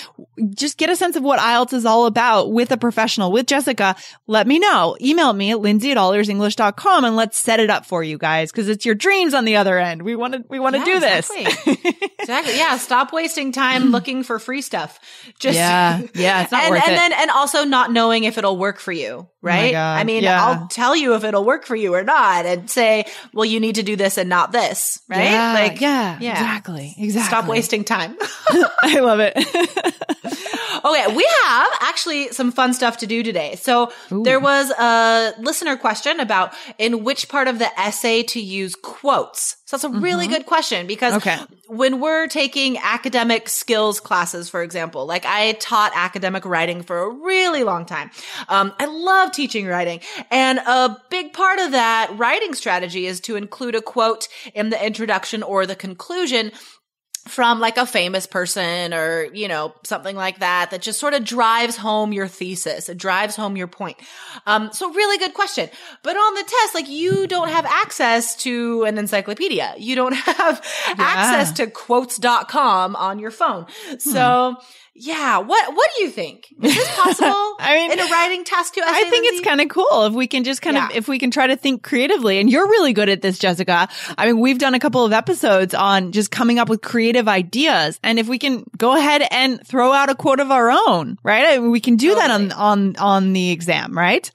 just 0.55 0.77
get 0.77 0.89
a 0.89 0.95
sense 0.95 1.15
of 1.15 1.23
what 1.23 1.39
IELTS 1.39 1.73
is 1.73 1.85
all 1.85 2.05
about 2.05 2.51
with 2.51 2.71
a 2.71 2.77
professional, 2.77 3.31
with 3.31 3.45
Jessica, 3.47 3.95
let 4.27 4.47
me 4.47 4.59
know. 4.59 4.97
Email 5.01 5.33
me 5.33 5.51
at 5.51 5.59
lindsay 5.59 5.91
at 5.91 5.97
allearsenglish.com 5.97 7.03
and 7.05 7.15
let's 7.15 7.37
set 7.39 7.59
it 7.59 7.69
up 7.69 7.85
for 7.85 8.03
you 8.03 8.17
guys 8.17 8.51
because 8.51 8.67
it's 8.69 8.85
your 8.85 8.95
dreams 8.95 9.33
on 9.33 9.45
the 9.45 9.55
other 9.55 9.77
end. 9.77 10.01
We 10.03 10.15
want 10.15 10.33
to, 10.33 10.43
we 10.49 10.59
want 10.59 10.75
to 10.75 10.79
Yeah, 10.79 10.85
do 10.85 10.99
this. 10.99 11.29
exactly. 11.35 12.09
exactly. 12.19 12.57
Yeah. 12.57 12.77
Stop 12.77 13.11
wasting 13.13 13.51
time 13.51 13.85
looking 13.91 14.23
for 14.23 14.39
free 14.39 14.61
stuff. 14.61 14.99
Just 15.39 15.55
Yeah. 15.55 16.01
Yeah. 16.15 16.45
It's 16.49 16.51
not 16.51 16.63
and, 16.63 16.71
worth 16.71 16.87
and 16.87 16.93
it. 16.93 16.97
Oh 16.97 16.99
then 16.99 17.13
and 17.13 17.29
also 17.29 17.63
not 17.63 17.91
knowing 17.91 18.23
if 18.23 18.39
it'll 18.39 18.57
work 18.57 18.79
for 18.79 18.91
you, 18.91 19.07
oh 19.07 19.29
right? 19.43 19.71
God, 19.71 19.99
I 19.99 20.03
mean, 20.03 20.23
yeah. 20.23 20.43
I'll 20.43 20.67
tell 20.67 20.95
you 20.95 21.13
if 21.13 21.23
it'll 21.23 21.45
work 21.45 21.63
for 21.63 21.75
you 21.75 21.93
or 21.93 22.03
not, 22.03 22.47
and 22.47 22.67
say, 22.67 23.05
well, 23.33 23.45
you 23.45 23.59
need 23.59 23.75
to 23.75 23.83
do 23.83 23.95
this 23.95 24.17
and 24.17 24.29
not 24.29 24.51
this, 24.51 24.99
right? 25.07 25.25
Yeah, 25.25 25.53
like, 25.53 25.79
yeah, 25.79 26.15
exactly, 26.15 26.95
exactly. 26.97 27.27
Stop 27.27 27.47
wasting 27.47 27.83
time. 27.83 28.17
I 28.81 28.99
love 28.99 29.19
it. 29.21 29.35
Okay, 30.85 31.13
we 31.13 31.27
have 31.43 31.67
actually 31.89 32.29
some 32.29 32.51
fun 32.51 32.73
stuff 32.73 32.97
to 32.97 33.07
do 33.07 33.23
today. 33.23 33.55
So 33.55 33.91
there 34.09 34.39
was 34.39 34.69
a 34.71 35.33
listener 35.39 35.75
question 35.77 36.19
about 36.19 36.53
in 36.77 37.03
which 37.03 37.27
part 37.27 37.47
of 37.47 37.59
the 37.59 37.69
essay 37.79 38.23
to 38.23 38.39
use 38.39 38.75
quotes. 38.75 39.57
So 39.65 39.77
that's 39.77 39.83
a 39.83 39.89
really 39.89 40.27
good 40.27 40.45
question 40.47 40.87
because 40.87 41.13
Okay. 41.13 41.37
when 41.67 41.99
we're 41.99 42.27
taking 42.27 42.77
academic 42.79 43.47
skills 43.49 43.99
classes, 43.99 44.49
for 44.49 44.63
example, 44.63 45.05
like 45.05 45.25
I 45.27 45.51
taught 45.53 45.91
academic 45.95 46.43
writing 46.45 46.81
for 46.81 46.97
a 47.03 47.09
really 47.09 47.63
long 47.63 47.85
time. 47.85 48.09
Um, 48.47 48.73
I 48.79 48.85
love 48.85 49.31
teaching 49.31 49.67
writing. 49.67 49.99
And 50.31 50.57
a 50.59 50.97
big 51.11 51.33
part 51.33 51.59
of 51.59 51.71
that 51.73 52.11
writing 52.17 52.55
strategy 52.55 53.05
is 53.05 53.19
to 53.21 53.35
include 53.35 53.75
a 53.75 53.81
quote 53.81 54.27
in 54.55 54.69
the 54.69 54.83
introduction 54.83 55.43
or 55.43 55.65
the 55.67 55.75
conclusion 55.75 56.51
from 57.29 57.59
like 57.59 57.77
a 57.77 57.85
famous 57.85 58.25
person 58.25 58.93
or, 58.93 59.23
you 59.33 59.47
know, 59.47 59.73
something 59.83 60.15
like 60.15 60.39
that, 60.39 60.71
that 60.71 60.81
just 60.81 60.99
sort 60.99 61.13
of 61.13 61.23
drives 61.23 61.77
home 61.77 62.11
your 62.11 62.27
thesis. 62.27 62.89
It 62.89 62.97
drives 62.97 63.35
home 63.35 63.55
your 63.55 63.67
point. 63.67 63.97
Um, 64.45 64.71
so 64.73 64.91
really 64.91 65.17
good 65.17 65.33
question. 65.33 65.69
But 66.03 66.15
on 66.15 66.33
the 66.33 66.43
test, 66.43 66.75
like 66.75 66.89
you 66.89 67.27
don't 67.27 67.49
have 67.49 67.65
access 67.65 68.35
to 68.37 68.83
an 68.83 68.97
encyclopedia. 68.97 69.75
You 69.77 69.95
don't 69.95 70.13
have 70.13 70.65
access 70.97 71.51
to 71.53 71.67
quotes.com 71.67 72.95
on 72.95 73.19
your 73.19 73.31
phone. 73.31 73.67
So 73.99 74.57
yeah, 75.01 75.37
what, 75.37 75.75
what 75.75 75.89
do 75.97 76.03
you 76.03 76.09
think? 76.09 76.47
Is 76.61 76.75
this 76.75 76.95
possible 76.95 77.27
I 77.59 77.75
mean, 77.75 77.91
in 77.93 77.99
a 77.99 78.03
writing 78.11 78.43
task 78.43 78.73
to? 78.73 78.81
I 78.83 79.05
think 79.05 79.25
it's 79.27 79.39
kind 79.41 79.61
of 79.61 79.69
cool 79.69 80.05
if 80.05 80.13
we 80.13 80.27
can 80.27 80.43
just 80.43 80.61
kind 80.61 80.75
of 80.77 80.83
Yeah. 80.91 80.97
if 80.97 81.07
we 81.07 81.17
can 81.19 81.31
try 81.31 81.47
to 81.47 81.55
think 81.55 81.83
creatively. 81.83 82.39
And 82.39 82.49
you're 82.49 82.67
really 82.67 82.91
good 82.93 83.07
at 83.09 83.21
this, 83.21 83.39
Jessica. 83.39 83.87
I 84.17 84.25
mean, 84.25 84.39
we've 84.39 84.59
done 84.59 84.73
a 84.75 84.79
couple 84.79 85.05
of 85.05 85.13
episodes 85.13 85.73
on 85.73 86.11
just 86.11 86.31
coming 86.31 86.59
up 86.59 86.67
with 86.67 86.81
creative 86.81 87.27
ideas, 87.27 87.99
and 88.03 88.19
if 88.19 88.27
we 88.27 88.37
can 88.37 88.65
go 88.77 88.95
ahead 88.97 89.23
and 89.31 89.65
throw 89.65 89.93
out 89.93 90.09
a 90.09 90.15
quote 90.15 90.39
of 90.41 90.51
our 90.51 90.69
own, 90.69 91.17
right? 91.23 91.45
I 91.45 91.57
mean, 91.59 91.71
we 91.71 91.79
can 91.79 91.95
do 91.95 92.15
that 92.15 92.29
on 92.29 92.51
on 92.51 92.95
on 92.97 93.33
the 93.33 93.51
exam, 93.51 93.97
right? 93.97 94.29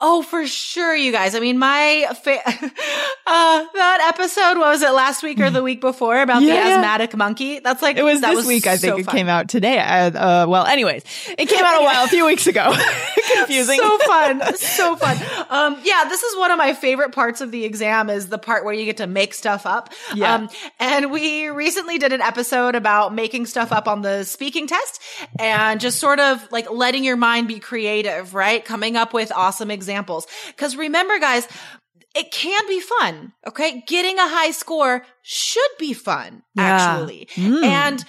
Oh, 0.00 0.22
for 0.22 0.46
sure, 0.46 0.94
you 0.94 1.10
guys. 1.10 1.34
I 1.34 1.40
mean, 1.40 1.58
my 1.58 2.06
fa- 2.22 2.38
uh, 2.46 3.64
that 3.74 4.12
episode 4.14 4.56
what 4.58 4.68
was 4.68 4.82
it 4.82 4.92
last 4.92 5.24
week 5.24 5.40
or 5.40 5.50
the 5.50 5.60
week 5.62 5.80
before 5.80 6.20
about 6.22 6.38
the 6.38 6.46
Yeah, 6.46 6.54
yeah. 6.54 6.74
asthmatic 6.76 7.16
monkey? 7.16 7.58
That's 7.58 7.82
like 7.82 7.96
It 7.96 8.04
was 8.04 8.20
this 8.20 8.46
week, 8.46 8.68
I 8.68 8.76
think 8.76 8.92
so 8.92 8.98
it 8.98 9.06
fun. 9.06 9.14
came 9.16 9.28
out 9.28 9.48
today. 9.48 9.80
Uh, 9.80 10.10
uh, 10.10 10.46
well, 10.48 10.66
anyways, 10.66 11.02
it 11.36 11.46
came 11.48 11.64
out 11.64 11.80
a 11.80 11.84
while, 11.84 12.04
a 12.04 12.08
few 12.08 12.24
weeks 12.26 12.46
ago. 12.46 12.72
Confusing. 13.34 13.78
So 13.80 13.98
fun, 13.98 14.54
so 14.56 14.94
fun. 14.94 15.16
Um, 15.50 15.80
yeah, 15.82 16.04
this 16.08 16.22
is 16.22 16.36
one 16.38 16.52
of 16.52 16.58
my 16.58 16.74
favorite 16.74 17.10
parts 17.12 17.40
of 17.40 17.50
the 17.50 17.64
exam 17.64 18.08
is 18.08 18.28
the 18.28 18.38
part 18.38 18.64
where 18.64 18.74
you 18.74 18.84
get 18.84 18.98
to 18.98 19.08
make 19.08 19.34
stuff 19.34 19.66
up. 19.66 19.92
Yeah. 20.14 20.32
Um, 20.34 20.48
and 20.78 21.10
we 21.10 21.48
recently 21.48 21.98
did 21.98 22.12
an 22.12 22.20
episode 22.22 22.76
about 22.76 23.12
making 23.14 23.46
stuff 23.46 23.72
up 23.72 23.88
on 23.88 24.02
the 24.02 24.22
speaking 24.22 24.68
test 24.68 25.00
and 25.40 25.80
just 25.80 25.98
sort 25.98 26.20
of 26.20 26.46
like 26.52 26.70
letting 26.70 27.02
your 27.02 27.16
mind 27.16 27.48
be 27.48 27.58
creative, 27.58 28.32
right? 28.32 28.64
Coming 28.64 28.96
up 28.96 29.12
with 29.12 29.32
awesome 29.34 29.72
examples. 29.72 29.87
Cause 30.56 30.76
remember 30.76 31.18
guys, 31.18 31.48
it 32.14 32.30
can 32.30 32.66
be 32.66 32.80
fun. 32.80 33.32
Okay. 33.46 33.84
Getting 33.86 34.18
a 34.18 34.28
high 34.28 34.50
score 34.50 35.04
should 35.22 35.70
be 35.78 35.92
fun, 35.92 36.42
Yeah. 36.54 36.62
actually. 36.64 37.28
Mm. 37.34 37.64
And 37.64 38.04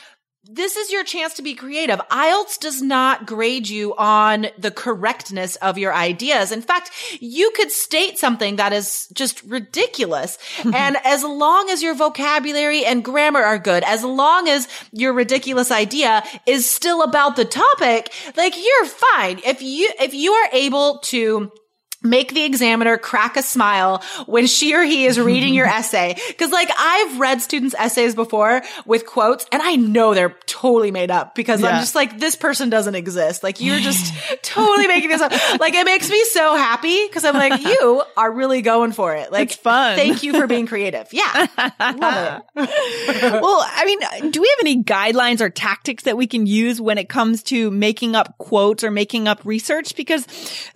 this 0.52 0.78
is 0.78 0.92
your 0.92 1.04
chance 1.04 1.36
to 1.36 1.44
be 1.44 1.54
creative. 1.54 2.00
IELTS 2.10 2.58
does 2.60 2.82
not 2.82 3.28
grade 3.28 3.70
you 3.70 3.94
on 3.98 4.48
the 4.58 4.72
correctness 4.72 5.58
of 5.58 5.78
your 5.78 5.94
ideas. 5.94 6.52
In 6.52 6.64
fact, 6.64 6.90
you 7.20 7.52
could 7.52 7.72
state 7.72 8.18
something 8.18 8.56
that 8.56 8.74
is 8.74 9.08
just 9.14 9.44
ridiculous. 9.44 10.40
and 10.74 10.98
as 11.04 11.24
long 11.24 11.70
as 11.70 11.84
your 11.84 11.94
vocabulary 11.94 12.84
and 12.84 13.06
grammar 13.06 13.42
are 13.42 13.60
good, 13.60 13.84
as 13.84 14.04
long 14.04 14.50
as 14.50 14.68
your 14.92 15.14
ridiculous 15.14 15.70
idea 15.70 16.24
is 16.48 16.68
still 16.68 17.04
about 17.04 17.36
the 17.36 17.46
topic, 17.46 18.12
like 18.36 18.56
you're 18.58 18.86
fine. 18.86 19.40
If 19.46 19.62
you, 19.62 19.92
if 20.00 20.16
you 20.16 20.32
are 20.32 20.50
able 20.52 20.98
to 21.10 21.52
make 22.02 22.34
the 22.34 22.44
examiner 22.44 22.98
crack 22.98 23.36
a 23.38 23.42
smile 23.42 24.02
when 24.26 24.48
she 24.48 24.74
or 24.74 24.84
he 24.84 25.06
is 25.06 25.20
reading 25.20 25.54
your 25.54 25.66
essay. 25.80 26.16
Cause 26.38 26.52
like 26.52 26.70
I've 26.78 27.20
read 27.20 27.42
students' 27.42 27.76
essays 27.78 28.16
before 28.16 28.62
with 28.86 29.06
quotes 29.06 29.46
and 29.52 29.62
I 29.62 29.76
know 29.76 30.14
they're 30.14 30.36
totally 30.46 30.92
made 30.92 31.12
up 31.12 31.36
because 31.36 31.62
Yeah. 31.62 31.68
I'm 31.70 31.80
just 31.82 31.96
like, 31.96 32.20
this 32.20 32.36
person 32.36 32.70
doesn't 32.70 32.96
exist. 32.96 33.44
Like 33.44 33.60
you're 33.60 33.80
just 33.80 34.14
totally 34.44 34.88
making 34.88 35.10
this 35.10 35.22
up. 35.22 35.32
Like 35.60 35.74
it 35.74 35.86
makes 35.86 36.10
me 36.10 36.24
so 36.26 36.56
happy 36.56 37.06
because 37.08 37.26
I'm 37.26 37.36
like, 37.36 37.62
you 37.62 38.04
are 38.16 38.32
really 38.32 38.62
going 38.62 38.92
for 38.94 39.16
it. 39.16 39.32
Like 39.32 39.50
It's 39.50 39.56
fun. 39.58 39.96
Thank 39.98 40.24
you 40.24 40.34
for 40.34 40.48
being 40.48 40.68
creative. 40.68 41.08
Yeah. 41.20 41.48
Love 41.80 42.44
it. 42.56 43.42
well, 43.42 43.66
I 43.66 43.84
mean, 43.86 44.32
do 44.32 44.42
we 44.42 44.48
have 44.48 44.60
any 44.62 44.84
guidelines 44.84 45.42
or 45.42 45.50
tactics 45.50 46.04
that 46.04 46.16
we 46.18 46.28
can 46.28 46.46
use 46.46 46.80
when 46.80 46.98
it 46.98 47.10
comes 47.10 47.44
to 47.44 47.70
making 47.72 48.16
up 48.16 48.38
quotes 48.38 48.84
or 48.84 48.92
making 48.92 49.28
up 49.28 49.42
research? 49.44 49.96
Because 49.96 50.26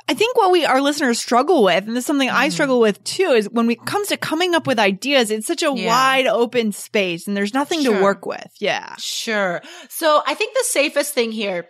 I 0.10 0.14
think 0.14 0.36
what 0.38 0.52
we, 0.52 0.66
our 0.66 0.82
listeners 0.82 1.13
struggle 1.14 1.64
with, 1.64 1.86
and 1.88 1.96
this 1.96 2.04
is 2.04 2.06
something 2.06 2.30
I 2.30 2.46
mm-hmm. 2.48 2.52
struggle 2.52 2.80
with 2.80 3.04
too, 3.04 3.32
is 3.32 3.50
when 3.50 3.70
it 3.70 3.86
comes 3.86 4.10
to 4.10 4.18
coming 4.18 4.56
up 4.56 4.68
with 4.68 4.80
ideas, 4.80 5.32
it's 5.32 5.48
such 5.48 5.64
a 5.64 5.74
Yeah. 5.74 5.88
wide 5.88 6.28
open 6.28 6.72
space 6.72 7.28
and 7.28 7.36
there's 7.36 7.54
nothing 7.54 7.84
to 7.84 8.02
work 8.02 8.26
with. 8.26 8.52
Yeah. 8.60 8.96
Sure. 8.98 9.62
So 9.90 10.22
I 10.26 10.34
think 10.34 10.54
the 10.54 10.66
safest 10.68 11.14
thing 11.14 11.32
here 11.32 11.68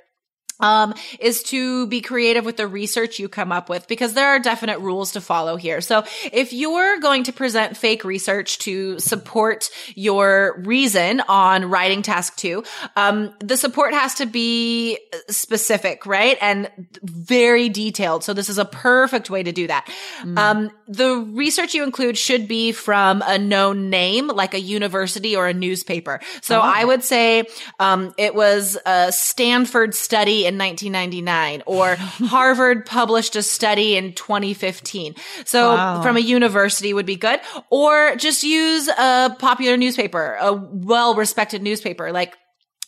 um, 0.64 0.94
is 1.20 1.44
to 1.44 1.86
be 1.88 2.00
creative 2.00 2.46
with 2.46 2.58
the 2.58 2.68
research 2.68 3.20
you 3.20 3.28
come 3.28 3.52
up 3.52 3.70
with 3.70 3.88
because 3.88 4.14
there 4.14 4.30
are 4.30 4.40
definite 4.40 4.80
rules 4.80 5.12
to 5.12 5.22
follow 5.22 5.58
here. 5.58 5.82
So 5.82 6.06
if 6.32 6.54
you're 6.54 7.00
going 7.00 7.26
to 7.26 7.34
present 7.34 7.76
fake 7.76 8.06
research 8.06 8.60
to 8.60 8.98
support 9.00 9.70
your 9.94 10.62
reason 10.64 11.22
on 11.28 11.70
writing 11.70 12.02
task 12.02 12.38
two, 12.38 12.64
um, 12.96 13.34
the 13.40 13.58
support 13.58 13.94
has 13.94 14.16
to 14.16 14.26
be 14.26 14.98
specific, 15.30 16.06
right? 16.06 16.38
And 16.40 16.72
very 17.04 17.68
detailed. 17.68 18.24
So 18.24 18.34
this 18.34 18.48
is 18.48 18.58
a 18.58 18.66
perfect 18.66 19.30
way 19.30 19.44
to 19.44 19.52
do 19.52 19.68
that. 19.68 19.90
Um, 20.38 20.72
the 20.88 21.18
research 21.34 21.74
you 21.74 21.84
include 21.84 22.18
should 22.18 22.48
be 22.48 22.72
from 22.72 23.22
a 23.26 23.38
known 23.38 23.90
name, 23.90 24.28
like 24.28 24.54
a 24.54 24.60
university 24.60 25.36
or 25.36 25.48
a 25.48 25.54
newspaper. 25.54 26.20
So 26.42 26.60
I 26.60 26.84
would 26.84 27.04
say, 27.04 27.44
um, 27.80 28.14
it 28.18 28.36
was 28.36 28.78
a 28.86 29.12
Stanford 29.12 29.96
study 29.96 30.46
in 30.46 30.58
1999 30.58 31.64
or 31.66 31.96
Harvard 31.98 32.86
published 32.86 33.36
a 33.36 33.44
study 33.44 33.96
in 33.96 34.14
2015. 34.14 35.16
So 35.46 35.74
Wow. 35.76 36.02
from 36.02 36.18
a 36.18 36.20
university 36.20 36.94
would 36.94 37.06
be 37.06 37.16
good 37.16 37.40
or 37.70 38.16
just 38.16 38.44
use 38.44 38.88
a 38.88 39.36
popular 39.40 39.78
newspaper, 39.78 40.38
a 40.40 40.54
well-respected 40.54 41.62
newspaper 41.62 42.12
like 42.12 42.36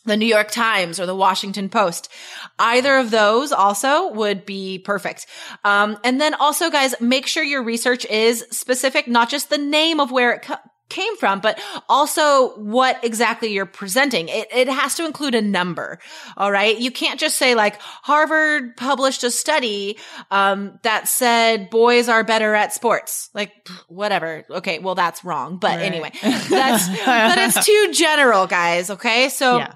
the 0.06 0.16
New 0.18 0.26
York 0.28 0.52
Times 0.52 1.00
or 1.00 1.06
the 1.06 1.16
Washington 1.16 1.70
Post. 1.70 2.12
Either 2.60 2.98
of 2.98 3.12
those 3.12 3.52
also 3.52 4.12
would 4.14 4.46
be 4.46 4.80
perfect. 4.80 5.26
Um, 5.64 5.98
and 6.04 6.22
then 6.22 6.34
also 6.36 6.70
guys, 6.70 6.96
make 7.02 7.28
sure 7.28 7.44
your 7.44 7.64
research 7.64 8.06
is 8.06 8.46
specific, 8.52 9.08
not 9.08 9.30
just 9.30 9.50
the 9.50 9.58
name 9.58 10.00
of 10.00 10.12
where 10.12 10.34
it 10.34 10.44
co- 10.44 10.56
came 10.88 11.18
from, 11.18 11.40
but 11.40 11.60
also 11.90 12.50
what 12.58 13.04
exactly 13.04 13.52
you're 13.52 13.66
presenting. 13.66 14.30
It, 14.30 14.48
it 14.54 14.68
has 14.70 14.94
to 14.96 15.06
include 15.06 15.34
a 15.34 15.42
number. 15.42 15.98
All 16.38 16.52
right. 16.52 16.78
You 16.78 16.92
can't 16.92 17.20
just 17.20 17.38
say 17.38 17.56
like 17.56 17.82
Harvard 17.82 18.78
published 18.78 19.24
a 19.24 19.32
study, 19.32 19.98
um, 20.30 20.80
that 20.84 21.08
said 21.08 21.72
boys 21.72 22.08
are 22.08 22.24
better 22.24 22.54
at 22.54 22.72
sports. 22.72 23.32
Like 23.34 23.52
whatever. 23.88 24.46
Okay. 24.50 24.78
Well, 24.78 24.94
that's 24.96 25.26
wrong. 25.26 25.58
But 25.58 25.78
Right. 25.78 25.82
anyway, 25.82 26.12
that's, 26.22 26.88
but 26.88 27.38
it's 27.40 27.66
too 27.66 27.90
general, 27.92 28.46
guys. 28.46 28.92
Okay. 28.92 29.30
So 29.30 29.58
Yeah. 29.66 29.74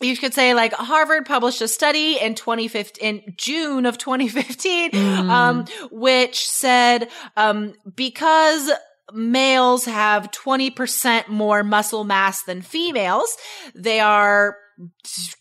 You 0.00 0.16
could 0.16 0.34
say 0.34 0.54
like 0.54 0.72
Harvard 0.72 1.26
published 1.26 1.60
a 1.60 1.68
study 1.68 2.18
in 2.20 2.34
2015, 2.34 3.02
in 3.02 3.34
June 3.36 3.86
of 3.86 3.98
2015, 3.98 4.94
um, 5.30 5.64
which 5.90 6.48
said, 6.48 7.08
um, 7.36 7.74
because 7.94 8.70
males 9.12 9.84
have 9.84 10.30
20% 10.30 11.28
more 11.28 11.62
muscle 11.62 12.04
mass 12.04 12.42
than 12.42 12.62
females, 12.62 13.36
they 13.74 14.00
are 14.00 14.56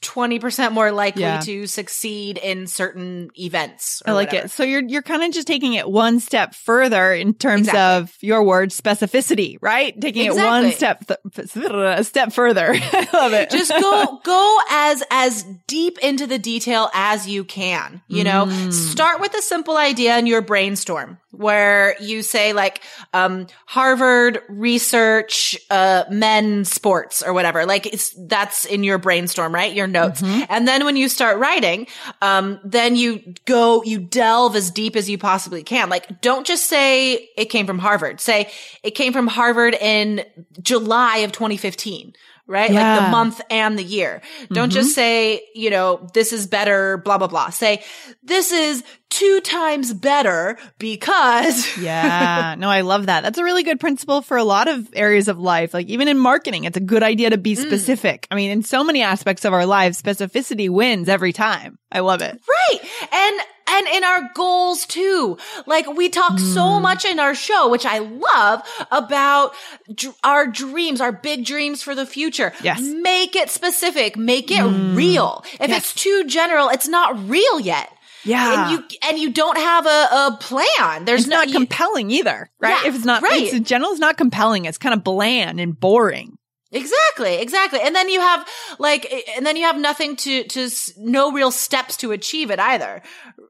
20% 0.02 0.72
more 0.74 0.92
likely 0.92 1.24
Yeah. 1.24 1.40
to 1.42 1.68
succeed 1.68 2.38
in 2.38 2.68
certain 2.68 3.30
events. 3.38 4.02
I 4.06 4.12
like 4.12 4.28
whatever. 4.30 4.46
it. 4.46 4.52
So 4.52 4.64
you're 4.64 4.84
you're 4.84 5.02
kind 5.02 5.24
of 5.24 5.32
just 5.32 5.48
taking 5.48 5.74
it 5.74 5.90
one 5.90 6.20
step 6.20 6.54
further 6.54 7.14
in 7.14 7.34
terms 7.34 7.68
Exactly. 7.68 7.80
of 8.14 8.14
your 8.22 8.44
word 8.44 8.70
specificity, 8.70 9.58
right? 9.62 10.00
Taking 10.00 10.26
it 10.26 10.36
one 10.36 10.72
step 10.72 11.04
th- 11.08 11.56
a 11.56 12.04
step 12.04 12.34
further. 12.34 12.72
I 12.74 13.08
love 13.14 13.34
it. 13.34 13.50
just 13.50 13.72
go 13.72 14.20
go 14.24 14.60
as 14.70 15.04
as 15.12 15.46
deep 15.68 15.98
into 16.00 16.28
the 16.28 16.40
detail 16.40 16.90
as 16.94 17.28
you 17.28 17.44
can 17.44 18.02
you 18.08 18.24
know 18.24 18.50
start 18.72 19.20
with 19.22 19.34
a 19.34 19.42
simple 19.42 19.78
idea 19.78 20.18
in 20.18 20.28
your 20.28 20.42
brainstorm 20.42 21.18
where 21.32 21.96
you 22.00 22.22
say 22.22 22.54
like 22.54 22.82
um 23.14 23.48
harvard 23.66 24.40
research 24.50 25.58
uh 25.70 26.04
men 26.10 26.66
sports 26.66 27.24
or 27.24 27.34
whatever 27.34 27.66
like 27.66 27.86
it's 27.88 28.14
that's 28.28 28.66
in 28.66 28.84
your 28.84 28.98
brainstorm 29.24 29.54
right 29.54 29.74
your 29.74 29.88
notes 29.88 30.22
and 30.22 30.68
then 30.68 30.84
when 30.84 30.96
you 30.98 31.08
start 31.08 31.38
writing 31.38 31.88
um 32.22 32.60
then 32.64 32.96
you 32.96 33.34
go 33.46 33.82
you 33.84 34.00
delve 34.00 34.56
as 34.56 34.70
deep 34.70 34.96
as 34.96 35.10
you 35.10 35.18
possibly 35.18 35.64
can 35.64 35.90
like 35.90 36.22
don't 36.22 36.46
just 36.46 36.66
say 36.66 37.30
it 37.38 37.46
came 37.46 37.66
from 37.66 37.80
harvard 37.80 38.20
say 38.20 38.52
it 38.84 38.92
came 38.92 39.14
from 39.14 39.28
harvard 39.28 39.76
in 39.76 40.26
july 40.62 41.18
of 41.20 41.32
2015 41.32 42.14
right? 42.46 42.72
Like 42.72 43.02
the 43.02 43.10
month 43.10 43.40
and 43.50 43.80
the 43.80 43.84
year. 43.84 44.22
Don't 44.52 44.68
Mm-hmm. 44.68 44.70
just 44.72 44.94
say, 44.94 45.42
you 45.56 45.70
know, 45.70 46.10
this 46.14 46.34
is 46.34 46.46
better, 46.46 46.98
blah, 46.98 47.18
blah, 47.18 47.28
blah. 47.28 47.50
Say, 47.52 47.82
this 48.22 48.52
is 48.52 48.84
two 49.14 49.40
times 49.42 49.94
better 49.94 50.58
because. 50.80 51.78
yeah. 51.82 52.56
No, 52.58 52.70
I 52.70 52.82
love 52.82 53.06
that. 53.06 53.22
That's 53.22 53.38
a 53.38 53.44
really 53.44 53.64
good 53.64 53.80
principle 53.80 54.22
for 54.22 54.38
a 54.38 54.44
lot 54.44 54.68
of 54.68 54.90
areas 54.94 55.28
of 55.28 55.38
life. 55.40 55.74
Like 55.74 55.88
even 55.88 56.08
in 56.08 56.18
marketing, 56.18 56.64
it's 56.64 56.78
a 56.78 56.82
good 56.82 57.04
idea 57.04 57.30
to 57.30 57.38
Mm. 57.38 57.44
be 57.44 57.56
specific. 57.56 58.28
I 58.32 58.36
mean, 58.36 58.52
in 58.52 58.64
so 58.64 58.84
many 58.84 59.02
aspects 59.02 59.46
of 59.46 59.54
our 59.54 59.66
lives, 59.66 60.02
specificity 60.02 60.70
wins 60.70 61.08
every 61.10 61.34
time. 61.34 61.78
I 61.92 62.00
love 62.00 62.22
it. 62.22 62.40
Right. 62.72 62.80
And, 63.12 63.40
and 63.70 63.88
in 63.96 64.04
our 64.04 64.30
goals 64.34 64.86
too. 64.88 65.38
Like 65.68 65.86
we 65.88 66.10
talk 66.10 66.34
Mm. 66.34 66.54
so 66.54 66.80
much 66.80 67.06
in 67.06 67.20
our 67.20 67.36
show, 67.36 67.70
which 67.70 67.86
I 67.86 68.00
love 68.00 68.62
about 68.92 69.54
dr- 69.94 70.16
our 70.24 70.48
dreams, 70.48 71.02
our 71.02 71.12
big 71.12 71.46
dreams 71.46 71.84
for 71.84 71.94
the 71.94 72.06
future. 72.08 72.52
Yes. 72.64 72.82
Mm. 72.82 73.02
Make 73.04 73.36
it 73.36 73.50
specific. 73.52 74.18
Make 74.18 74.50
it 74.50 74.64
real. 74.64 75.44
If 75.60 75.70
it's 75.70 75.94
too 75.94 76.24
general, 76.26 76.70
it's 76.70 76.88
not 76.88 77.30
real 77.30 77.60
yet. 77.60 77.90
Yeah. 78.26 78.70
And 78.70 78.72
you, 78.72 78.98
and 79.10 79.20
you 79.20 79.32
don't 79.32 79.58
have 79.58 79.86
a, 79.86 79.90
a 79.90 80.38
plan. 80.40 81.06
There's 81.06 81.22
It's 81.22 81.30
no, 81.30 81.38
not 81.38 81.48
you- 81.48 81.54
compelling 81.54 82.10
either, 82.12 82.50
right? 82.60 82.82
Yeah, 82.84 82.88
if 82.90 82.96
it's 82.96 83.06
not, 83.06 83.22
right. 83.22 83.44
it's 83.44 83.54
in 83.54 83.64
general, 83.64 83.92
it's 83.92 84.00
not 84.00 84.18
compelling. 84.18 84.66
It's 84.66 84.78
kind 84.78 84.94
of 84.94 85.04
bland 85.04 85.60
and 85.60 85.78
boring. 85.80 86.38
Exactly, 86.72 87.36
exactly. 87.36 87.80
And 87.82 87.96
then 87.96 88.10
you 88.10 88.20
have 88.20 88.48
like, 88.80 89.12
and 89.38 89.46
then 89.46 89.56
you 89.58 89.64
have 89.66 89.78
nothing 89.78 90.16
to, 90.16 90.44
to, 90.46 90.70
no 90.98 91.32
real 91.32 91.52
steps 91.52 91.98
to 91.98 92.12
achieve 92.12 92.50
it 92.50 92.60
either. 92.60 93.04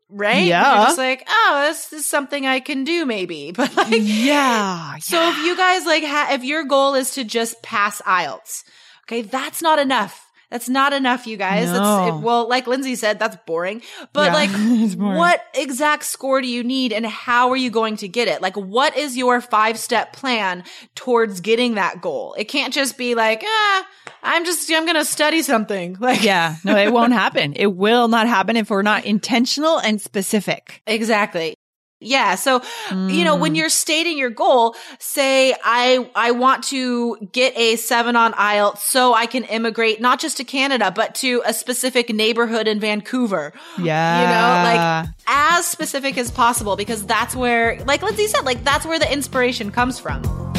Right? 0.09 0.43
Yeah. 0.45 0.75
You're 0.75 0.85
just 0.87 0.97
like, 0.97 1.23
oh, 1.29 1.63
this 1.67 1.93
is 1.93 2.05
something 2.05 2.45
I 2.45 2.59
can 2.59 2.83
do 2.83 3.05
maybe. 3.05 3.51
But 3.55 3.75
like, 3.77 3.93
Yeah. 4.01 4.97
so 4.99 5.29
if 5.29 5.37
you 5.45 5.55
guys 5.55 5.85
like, 5.85 6.03
ha- 6.03 6.31
if 6.33 6.43
your 6.43 6.65
goal 6.65 6.95
is 6.95 7.11
to 7.11 7.23
just 7.23 7.63
pass 7.63 8.01
IELTS, 8.01 8.63
okay, 9.05 9.21
that's 9.21 9.61
not 9.61 9.79
enough. 9.79 10.29
That's 10.53 10.69
not 10.69 10.93
enough, 10.93 11.25
you 11.25 11.35
guys. 11.35 11.65
No. 11.65 11.79
That's, 11.79 12.15
it, 12.15 12.21
well, 12.21 12.47
like 12.47 12.67
Lindsay 12.67 12.93
said, 12.93 13.17
that's 13.17 13.35
boring. 13.47 13.81
But 14.13 14.27
Yeah, 14.27 14.33
like, 14.33 14.51
boring. 14.97 15.17
what 15.17 15.43
exact 15.55 16.03
score 16.03 16.41
do 16.43 16.47
you 16.47 16.63
need 16.63 16.93
and 16.93 17.07
how 17.07 17.49
are 17.49 17.57
you 17.57 17.71
going 17.71 17.97
to 17.97 18.07
get 18.07 18.27
it? 18.27 18.39
Like, 18.39 18.55
what 18.55 18.95
is 18.95 19.17
your 19.17 19.41
five 19.41 19.79
step 19.79 20.13
plan 20.13 20.63
towards 20.93 21.41
getting 21.41 21.73
that 21.73 22.01
goal? 22.01 22.35
It 22.37 22.49
can't 22.49 22.71
just 22.71 22.99
be 22.99 23.15
like, 23.15 23.41
ah, 23.43 23.87
I'm 24.21 24.45
just, 24.45 24.71
I'm 24.71 24.85
going 24.85 24.95
to 24.95 25.05
study 25.05 25.41
something. 25.41 25.97
Like, 26.03 26.21
Yeah. 26.23 26.57
No, 26.63 26.77
it 26.77 26.93
won't 26.93 27.13
happen. 27.13 27.53
It 27.53 27.73
will 27.73 28.07
not 28.07 28.27
happen 28.27 28.55
if 28.55 28.69
we're 28.69 28.83
not 28.83 29.05
intentional 29.05 29.79
and 29.79 29.99
specific. 29.99 30.83
Exactly. 30.87 31.55
Yeah. 32.03 32.35
So, 32.35 32.61
you 32.91 33.23
know, 33.23 33.35
Mm. 33.35 33.39
when 33.39 33.55
you're 33.55 33.69
stating 33.69 34.17
your 34.17 34.29
goal, 34.29 34.75
say, 34.99 35.53
I, 35.63 36.07
I 36.15 36.31
want 36.31 36.63
to 36.65 37.17
get 37.31 37.57
a 37.57 37.75
seven 37.77 38.15
on 38.15 38.33
IELTS 38.33 38.79
so 38.79 39.13
I 39.13 39.25
can 39.25 39.43
immigrate 39.45 39.99
not 40.01 40.19
just 40.19 40.37
to 40.37 40.43
Canada, 40.43 40.91
but 40.91 41.15
to 41.15 41.41
a 41.45 41.53
specific 41.53 42.09
neighborhood 42.09 42.67
in 42.67 42.79
Vancouver. 42.79 43.53
Yeah. 43.79 44.21
You 44.21 44.27
know, 44.27 45.03
like 45.03 45.09
as 45.27 45.65
specific 45.67 46.17
as 46.17 46.31
possible 46.31 46.75
because 46.75 47.05
that's 47.05 47.35
where, 47.35 47.79
like 47.85 48.01
Lindsay 48.01 48.27
said, 48.27 48.45
like 48.45 48.63
that's 48.63 48.85
where 48.85 48.99
the 48.99 49.11
inspiration 49.11 49.71
comes 49.71 49.99
from. 49.99 50.52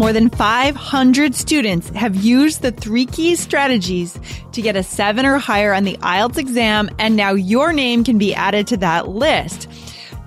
More 0.00 0.12
than 0.14 0.30
500 0.30 1.34
students 1.34 1.90
have 1.90 2.16
used 2.16 2.62
the 2.62 2.72
three 2.72 3.04
key 3.04 3.36
strategies 3.36 4.18
to 4.52 4.62
get 4.62 4.74
a 4.74 4.82
seven 4.82 5.26
or 5.26 5.36
higher 5.36 5.74
on 5.74 5.84
the 5.84 5.98
IELTS 5.98 6.38
exam, 6.38 6.88
and 6.98 7.16
now 7.16 7.32
your 7.32 7.74
name 7.74 8.02
can 8.02 8.16
be 8.16 8.34
added 8.34 8.66
to 8.68 8.78
that 8.78 9.10
list. 9.10 9.68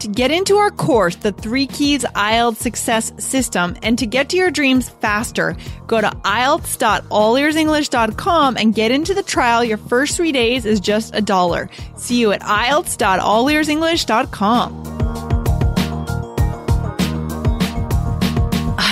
To 0.02 0.08
get 0.08 0.30
into 0.30 0.58
our 0.58 0.70
course, 0.70 1.16
the 1.16 1.32
Three 1.32 1.66
Keys 1.66 2.04
IELTS 2.04 2.58
Success 2.58 3.14
System, 3.18 3.76
and 3.82 3.98
to 3.98 4.06
get 4.06 4.30
to 4.30 4.38
your 4.38 4.52
dreams 4.52 4.90
faster, 4.90 5.58
go 5.88 6.00
to 6.00 6.08
IELTS.allearsenglish.com 6.08 8.58
and 8.58 8.76
get 8.76 8.92
into 8.92 9.16
the 9.16 9.24
trial. 9.24 9.64
Your 9.64 9.78
first 9.78 10.16
three 10.16 10.32
days 10.32 10.68
is 10.68 10.80
just 10.80 11.16
a 11.16 11.22
dollar. 11.22 11.68
See 11.98 12.20
you 12.20 12.32
at 12.32 12.42
IELTS.allearsenglish.com. 12.42 15.03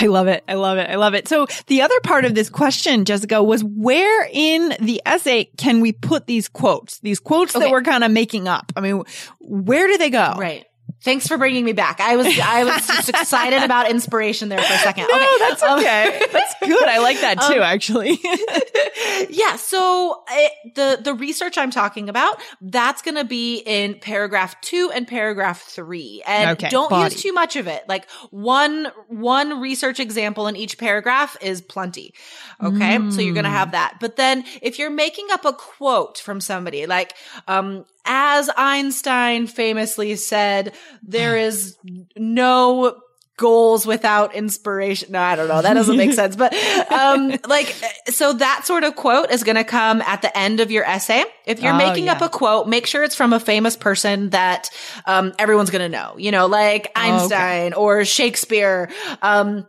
I 0.02 0.08
love 0.08 0.28
it. 0.28 0.44
I 0.48 0.56
love 0.56 0.78
it. 0.80 0.90
I 0.90 0.96
love 0.96 1.14
it. 1.14 1.28
So 1.28 1.46
the 1.68 1.82
other 1.84 2.00
part 2.04 2.26
of 2.26 2.34
this 2.34 2.50
question, 2.50 3.06
Jessica, 3.06 3.44
was 3.44 3.64
where 3.64 4.28
in 4.32 4.76
the 4.80 5.02
essay 5.06 5.46
can 5.58 5.80
we 5.80 5.92
put 5.92 6.26
these 6.28 6.48
quotes? 6.50 7.00
These 7.00 7.20
quotes 7.20 7.56
Okay. 7.56 7.66
that 7.66 7.72
we're 7.72 7.84
kind 7.84 8.04
of 8.04 8.12
making 8.12 8.48
up. 8.48 8.72
I 8.76 8.82
mean, 8.82 9.04
where 9.40 9.88
do 9.88 9.98
they 9.98 10.10
go? 10.10 10.34
Right. 10.38 10.66
Thanks 11.04 11.28
for 11.28 11.38
bringing 11.38 11.66
me 11.66 11.74
back. 11.74 12.00
I 12.00 12.16
was 12.16 12.28
I 12.40 12.64
was 12.64 12.86
just 12.88 13.10
excited 13.10 13.64
about 13.64 13.90
inspiration 13.90 14.50
there 14.50 14.62
for 14.62 14.74
a 14.74 14.78
second. 14.78 15.08
No, 15.10 15.16
okay. 15.16 15.36
that's 15.40 15.64
Um, 15.64 15.80
okay. 15.80 16.22
that's 16.32 16.56
good. 16.62 16.88
I 16.88 17.00
like 17.00 17.20
that 17.22 17.42
too, 17.42 17.60
actually. 17.62 18.20
yeah. 19.30 19.56
So 19.56 20.24
it, 20.30 20.76
the 20.76 21.00
the 21.02 21.14
research 21.14 21.58
I'm 21.58 21.72
talking 21.72 22.10
about 22.10 22.40
that's 22.62 23.02
going 23.02 23.16
to 23.16 23.24
be 23.26 23.58
in 23.58 23.96
paragraph 23.96 24.60
two 24.62 24.92
and 24.94 25.08
paragraph 25.08 25.62
three, 25.64 26.22
and 26.28 26.52
Okay, 26.52 26.70
don't 26.70 26.90
body. 26.90 27.14
use 27.14 27.22
too 27.22 27.34
much 27.34 27.56
of 27.56 27.68
it. 27.68 27.84
Like 27.88 28.10
one 28.30 28.88
one 29.08 29.60
research 29.60 30.00
example 30.00 30.48
in 30.48 30.56
each 30.56 30.78
paragraph 30.78 31.36
is 31.42 31.62
plenty. 31.62 32.14
Okay, 32.62 32.98
so 33.10 33.22
you're 33.22 33.34
going 33.34 33.44
to 33.46 33.50
Mm. 33.50 33.54
have 33.54 33.72
that. 33.72 33.98
But 34.00 34.16
then 34.18 34.46
if 34.62 34.78
you're 34.78 34.92
making 34.92 35.28
up 35.32 35.46
a 35.46 35.54
quote 35.54 36.20
from 36.20 36.40
somebody, 36.40 36.86
like 36.86 37.16
um, 37.48 37.86
as 38.06 38.50
Einstein 38.56 39.48
famously 39.48 40.16
said, 40.16 40.74
there 41.04 41.38
is 41.38 41.78
no 42.16 43.00
goals 43.38 43.88
without 43.88 44.36
inspiration. 44.36 45.14
No, 45.14 45.20
I 45.20 45.36
don't 45.36 45.48
know. 45.48 45.64
That 45.64 45.74
doesn't 45.74 45.98
make 45.98 46.14
sense. 46.22 46.36
But, 46.36 46.54
um, 46.92 47.34
like, 47.48 47.76
so 48.08 48.34
that 48.34 48.68
sort 48.68 48.84
of 48.84 48.96
quote 48.96 49.32
is 49.32 49.44
going 49.44 49.56
to 49.56 49.64
come 49.64 50.02
at 50.04 50.22
the 50.22 50.38
end 50.38 50.60
of 50.60 50.70
your 50.70 50.84
essay. 50.84 51.24
If 51.48 51.60
you're 51.60 51.74
Oh, 51.74 51.78
making 51.78 52.08
up 52.08 52.22
a 52.22 52.30
quote, 52.30 52.68
make 52.68 52.86
sure 52.86 53.04
it's 53.04 53.16
from 53.16 53.34
a 53.34 53.40
famous 53.40 53.76
person 53.76 54.30
that, 54.30 54.70
um, 55.08 55.34
everyone's 55.40 55.72
going 55.72 55.82
to 55.82 55.90
know, 55.90 56.16
you 56.18 56.30
know, 56.32 56.46
like 56.46 56.92
Oh, 56.96 57.00
okay. 57.02 57.12
Einstein 57.12 57.74
or 57.74 58.06
Shakespeare. 58.06 58.92
Um, 59.24 59.66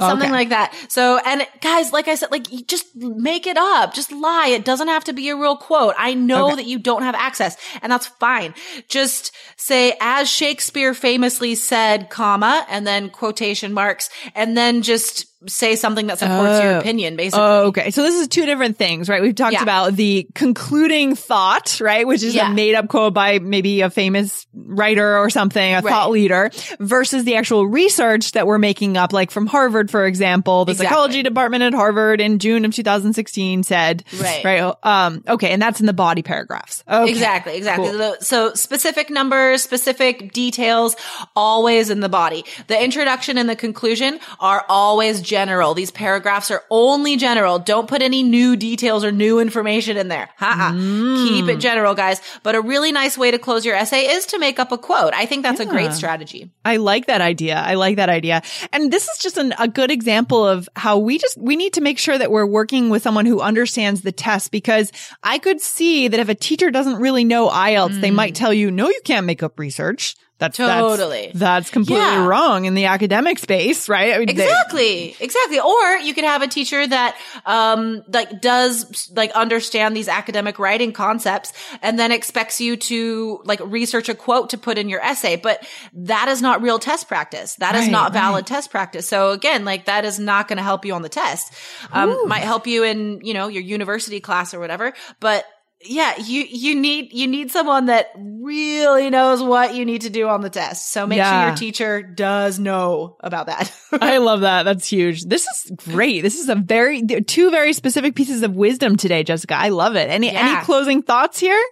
Oh, 0.00 0.08
Something 0.08 0.28
Okay. 0.28 0.32
like 0.38 0.48
that. 0.50 0.74
So, 0.88 1.18
and 1.24 1.46
guys, 1.60 1.92
like 1.92 2.08
I 2.08 2.14
said, 2.14 2.30
like 2.30 2.50
you 2.52 2.62
just 2.64 2.86
make 2.94 3.46
it 3.46 3.56
up. 3.56 3.94
Just 3.94 4.10
lie. 4.12 4.48
It 4.48 4.64
doesn't 4.64 4.88
have 4.88 5.04
to 5.04 5.12
be 5.12 5.28
a 5.28 5.36
real 5.36 5.56
quote. 5.56 5.94
I 5.98 6.14
know 6.14 6.46
Okay. 6.46 6.56
that 6.56 6.66
you 6.66 6.78
don't 6.78 7.02
have 7.02 7.14
access 7.14 7.56
and 7.82 7.92
that's 7.92 8.06
fine. 8.06 8.54
Just 8.88 9.32
say, 9.56 9.96
as 10.00 10.28
Shakespeare 10.30 10.94
famously 10.94 11.54
said, 11.54 12.10
comma, 12.10 12.66
and 12.68 12.86
then 12.86 13.10
quotation 13.10 13.72
marks, 13.72 14.10
and 14.34 14.56
then 14.56 14.82
just 14.82 15.26
say 15.46 15.74
something 15.76 16.06
that 16.08 16.18
supports 16.18 16.62
your 16.62 16.74
Oh. 16.74 16.78
opinion, 16.80 17.16
basically. 17.16 17.42
Oh, 17.42 17.66
okay. 17.68 17.90
So 17.90 18.02
this 18.02 18.14
is 18.14 18.28
two 18.28 18.44
different 18.44 18.76
things, 18.76 19.08
right? 19.08 19.22
We've 19.22 19.34
talked 19.34 19.54
Yeah. 19.54 19.62
about 19.62 19.96
the 19.96 20.26
concluding 20.34 21.14
thought, 21.14 21.78
right? 21.80 22.06
Which 22.06 22.22
is 22.22 22.34
Yeah. 22.34 22.50
a 22.50 22.54
made 22.54 22.74
up 22.74 22.88
quote 22.88 23.14
by 23.14 23.38
maybe 23.38 23.80
a 23.80 23.88
famous 23.90 24.46
writer 24.54 25.16
or 25.16 25.30
something, 25.30 25.72
a 25.74 25.80
Right. 25.80 25.90
thought 25.90 26.10
leader 26.10 26.50
versus 26.78 27.24
the 27.24 27.36
actual 27.36 27.66
research 27.66 28.32
that 28.32 28.46
we're 28.46 28.58
making 28.58 28.96
up, 28.98 29.12
like 29.14 29.30
from 29.30 29.46
Harvard, 29.46 29.90
for 29.90 30.04
example, 30.04 30.64
the 30.66 30.72
Exactly. 30.72 30.88
psychology 30.94 31.22
department 31.22 31.62
at 31.62 31.72
Harvard 31.72 32.20
in 32.20 32.38
June 32.38 32.64
of 32.66 32.74
2016 32.74 33.62
said, 33.62 34.04
Right. 34.20 34.44
right. 34.44 34.74
Um, 34.82 35.24
okay. 35.26 35.50
And 35.50 35.62
that's 35.62 35.80
in 35.80 35.86
the 35.86 35.92
body 35.94 36.22
paragraphs. 36.22 36.84
Okay. 36.90 37.10
Exactly, 37.10 37.56
exactly. 37.56 37.90
Cool. 37.90 38.16
So 38.20 38.52
specific 38.54 39.08
numbers, 39.08 39.62
specific 39.62 40.32
details, 40.32 40.96
always 41.34 41.88
in 41.90 42.00
the 42.00 42.08
body. 42.10 42.44
The 42.66 42.82
introduction 42.82 43.38
and 43.38 43.48
the 43.48 43.56
conclusion 43.56 44.20
are 44.38 44.64
always 44.68 45.20
general. 45.30 45.74
These 45.74 45.92
paragraphs 45.92 46.50
are 46.50 46.64
only 46.70 47.16
general. 47.16 47.60
Don't 47.60 47.88
put 47.88 48.02
any 48.02 48.24
new 48.24 48.56
details 48.56 49.04
or 49.04 49.12
new 49.12 49.38
information 49.38 49.96
in 49.96 50.08
there. 50.08 50.28
Ha 50.38 50.72
mm. 50.74 51.28
Keep 51.28 51.48
it 51.48 51.60
general, 51.60 51.94
guys. 51.94 52.20
But 52.42 52.56
a 52.56 52.60
really 52.60 52.90
nice 52.90 53.16
way 53.16 53.30
to 53.30 53.38
close 53.38 53.64
your 53.64 53.76
essay 53.76 54.06
is 54.06 54.26
to 54.26 54.40
make 54.40 54.58
up 54.58 54.72
a 54.72 54.78
quote. 54.78 55.14
I 55.14 55.26
think 55.26 55.44
that's 55.44 55.60
a 55.60 55.66
great 55.66 55.92
strategy. 55.92 56.50
I 56.64 56.78
like 56.78 57.06
that 57.06 57.20
idea. 57.20 57.54
I 57.54 57.74
like 57.74 57.96
that 57.96 58.08
idea. 58.08 58.42
And 58.72 58.92
this 58.92 59.06
is 59.08 59.18
just 59.18 59.38
an, 59.38 59.54
a 59.58 59.68
good 59.68 59.92
example 59.92 60.44
of 60.44 60.68
how 60.74 60.98
we 60.98 61.18
just, 61.18 61.38
we 61.38 61.54
need 61.54 61.74
to 61.74 61.80
make 61.80 61.98
sure 61.98 62.18
that 62.18 62.32
we're 62.32 62.46
working 62.46 62.90
with 62.90 63.02
someone 63.02 63.26
who 63.26 63.40
understands 63.40 64.02
the 64.02 64.12
test 64.12 64.50
because 64.50 64.90
I 65.22 65.38
could 65.38 65.60
see 65.60 66.08
that 66.08 66.18
if 66.18 66.28
a 66.28 66.34
teacher 66.34 66.72
doesn't 66.72 66.96
really 66.96 67.24
know 67.24 67.48
IELTS, 67.48 68.00
they 68.00 68.10
mm. 68.10 68.14
might 68.14 68.34
tell 68.34 68.52
you, 68.52 68.72
no, 68.72 68.88
you 68.88 69.00
can't 69.04 69.26
make 69.26 69.44
up 69.44 69.60
research. 69.60 70.16
That's 70.40 70.56
Totally. 70.56 71.26
That's, 71.26 71.38
that's 71.38 71.70
completely 71.70 72.04
Yeah. 72.04 72.26
wrong 72.26 72.64
in 72.64 72.74
the 72.74 72.86
academic 72.86 73.38
space, 73.38 73.88
right? 73.88 74.14
I 74.14 74.18
mean, 74.18 74.34
they- 74.34 74.42
Exactly. 74.44 75.16
exactly. 75.20 75.60
Or 75.60 75.96
you 75.98 76.14
could 76.14 76.24
have 76.24 76.42
a 76.42 76.48
teacher 76.48 76.84
that, 76.86 77.16
um, 77.46 78.02
like 78.12 78.40
does 78.40 79.10
like 79.14 79.30
understand 79.32 79.94
these 79.96 80.08
academic 80.08 80.58
writing 80.58 80.92
concepts 80.92 81.52
and 81.82 81.98
then 81.98 82.10
expects 82.10 82.60
you 82.60 82.76
to 82.76 83.40
like 83.44 83.60
research 83.62 84.08
a 84.08 84.14
quote 84.14 84.50
to 84.50 84.58
put 84.58 84.78
in 84.78 84.88
your 84.88 85.00
essay. 85.00 85.36
But 85.36 85.62
that 85.92 86.28
is 86.28 86.40
not 86.42 86.62
real 86.62 86.78
test 86.78 87.06
practice. 87.06 87.54
That 87.56 87.74
is 87.74 87.82
Right, 87.82 87.90
not 87.92 88.12
valid 88.12 88.46
test 88.46 88.70
practice. 88.70 89.06
So 89.06 89.30
again, 89.32 89.64
like 89.66 89.84
that 89.84 90.04
is 90.06 90.18
not 90.18 90.48
going 90.48 90.56
to 90.56 90.62
help 90.62 90.84
you 90.86 90.94
on 90.94 91.02
the 91.02 91.08
test. 91.10 91.52
Um, 91.92 92.26
might 92.26 92.42
help 92.42 92.66
you 92.66 92.82
in, 92.82 93.20
you 93.22 93.34
know, 93.34 93.48
your 93.48 93.62
university 93.62 94.20
class 94.20 94.54
or 94.54 94.58
whatever, 94.60 94.94
but 95.20 95.44
yeah, 95.82 96.16
you, 96.18 96.42
you 96.48 96.74
need, 96.74 97.12
you 97.12 97.26
need 97.26 97.50
someone 97.50 97.86
that 97.86 98.10
really 98.16 99.08
knows 99.10 99.42
what 99.42 99.74
you 99.74 99.84
need 99.84 100.02
to 100.02 100.10
do 100.10 100.28
on 100.28 100.40
the 100.42 100.50
test. 100.50 100.92
So 100.92 101.06
make 101.06 101.22
sure 101.22 101.46
your 101.46 101.56
teacher 101.56 102.02
does 102.02 102.58
know 102.58 103.16
about 103.20 103.46
that. 103.46 103.72
I 103.92 104.18
love 104.18 104.42
that. 104.42 104.64
That's 104.64 104.86
huge. 104.86 105.24
This 105.24 105.46
is 105.46 105.72
great. 105.76 106.20
This 106.22 106.38
is 106.38 106.48
a 106.48 106.54
very, 106.54 107.02
two 107.02 107.50
very 107.50 107.72
specific 107.72 108.14
pieces 108.14 108.42
of 108.42 108.54
wisdom 108.54 108.96
today, 108.96 109.22
Jessica. 109.22 109.54
I 109.56 109.70
love 109.70 109.96
it. 109.96 110.10
Any, 110.10 110.32
Yeah. 110.32 110.56
any 110.56 110.64
closing 110.64 111.02
thoughts 111.02 111.38
here? 111.40 111.62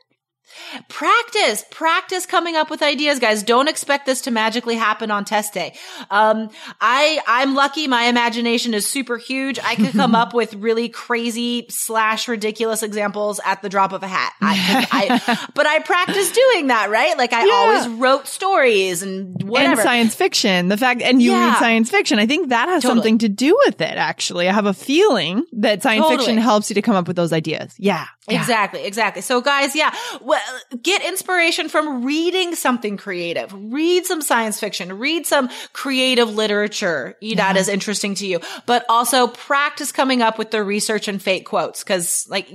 Practice 0.88 1.64
practice 1.70 2.26
coming 2.26 2.56
up 2.56 2.70
with 2.70 2.82
ideas 2.82 3.18
guys 3.18 3.42
don't 3.42 3.68
expect 3.68 4.06
this 4.06 4.22
to 4.22 4.30
magically 4.30 4.74
happen 4.76 5.10
on 5.10 5.24
test 5.24 5.52
day 5.54 5.74
um 6.10 6.48
i 6.80 7.20
i'm 7.26 7.54
lucky 7.54 7.86
my 7.88 8.04
imagination 8.04 8.74
is 8.74 8.86
super 8.86 9.16
huge 9.18 9.58
i 9.64 9.74
could 9.74 9.92
come 9.92 10.14
up 10.14 10.34
with 10.34 10.54
really 10.54 10.88
crazy 10.88 11.66
slash 11.68 12.28
ridiculous 12.28 12.82
examples 12.82 13.40
at 13.44 13.62
the 13.62 13.68
drop 13.68 13.92
of 13.92 14.02
a 14.02 14.08
hat 14.08 14.32
I, 14.40 14.86
I 14.90 15.48
but 15.54 15.66
i 15.66 15.78
practice 15.80 16.30
doing 16.32 16.68
that 16.68 16.90
right 16.90 17.16
like 17.16 17.32
i 17.32 17.44
Yeah. 17.46 17.52
always 17.54 17.88
wrote 18.00 18.26
stories 18.26 19.02
and 19.02 19.42
whatever 19.42 19.72
And 19.72 19.80
science 19.80 20.14
fiction. 20.14 20.68
The 20.68 20.76
fact, 20.76 21.00
and 21.02 21.22
you 21.22 21.30
Yeah. 21.32 21.48
read 21.50 21.58
science 21.58 21.90
fiction. 21.90 22.18
I 22.18 22.26
think 22.26 22.48
that 22.50 22.68
has 22.68 22.82
Totally. 22.82 22.98
something 22.98 23.18
to 23.18 23.28
do 23.28 23.58
with 23.66 23.80
it, 23.80 23.96
actually. 23.96 24.48
I 24.48 24.52
have 24.52 24.66
a 24.66 24.74
feeling 24.74 25.44
that 25.52 25.82
science 25.82 26.02
Totally. 26.04 26.18
fiction 26.18 26.38
helps 26.38 26.70
you 26.70 26.74
to 26.74 26.82
come 26.82 26.94
up 26.96 27.06
with 27.06 27.16
those 27.16 27.32
ideas. 27.32 27.74
Yeah. 27.78 28.06
Yeah. 28.28 28.40
Exactly, 28.40 28.84
exactly. 28.84 29.22
So 29.22 29.40
guys, 29.40 29.74
yeah, 29.74 29.94
well, 30.20 30.37
get 30.82 31.04
inspiration 31.04 31.68
from 31.68 32.04
reading 32.04 32.54
something 32.54 32.96
creative. 32.96 33.52
Read 33.54 34.06
some 34.06 34.22
science 34.22 34.58
fiction, 34.60 34.98
read 34.98 35.26
some 35.26 35.48
creative 35.72 36.34
literature 36.34 37.16
that 37.20 37.36
mm-hmm. 37.36 37.56
is 37.56 37.68
interesting 37.68 38.14
to 38.16 38.26
you, 38.26 38.40
but 38.66 38.84
also 38.88 39.26
practice 39.26 39.92
coming 39.92 40.22
up 40.22 40.38
with 40.38 40.50
the 40.50 40.62
research 40.62 41.08
and 41.08 41.20
fake 41.20 41.46
quotes 41.46 41.84
cuz 41.84 42.26
like 42.28 42.48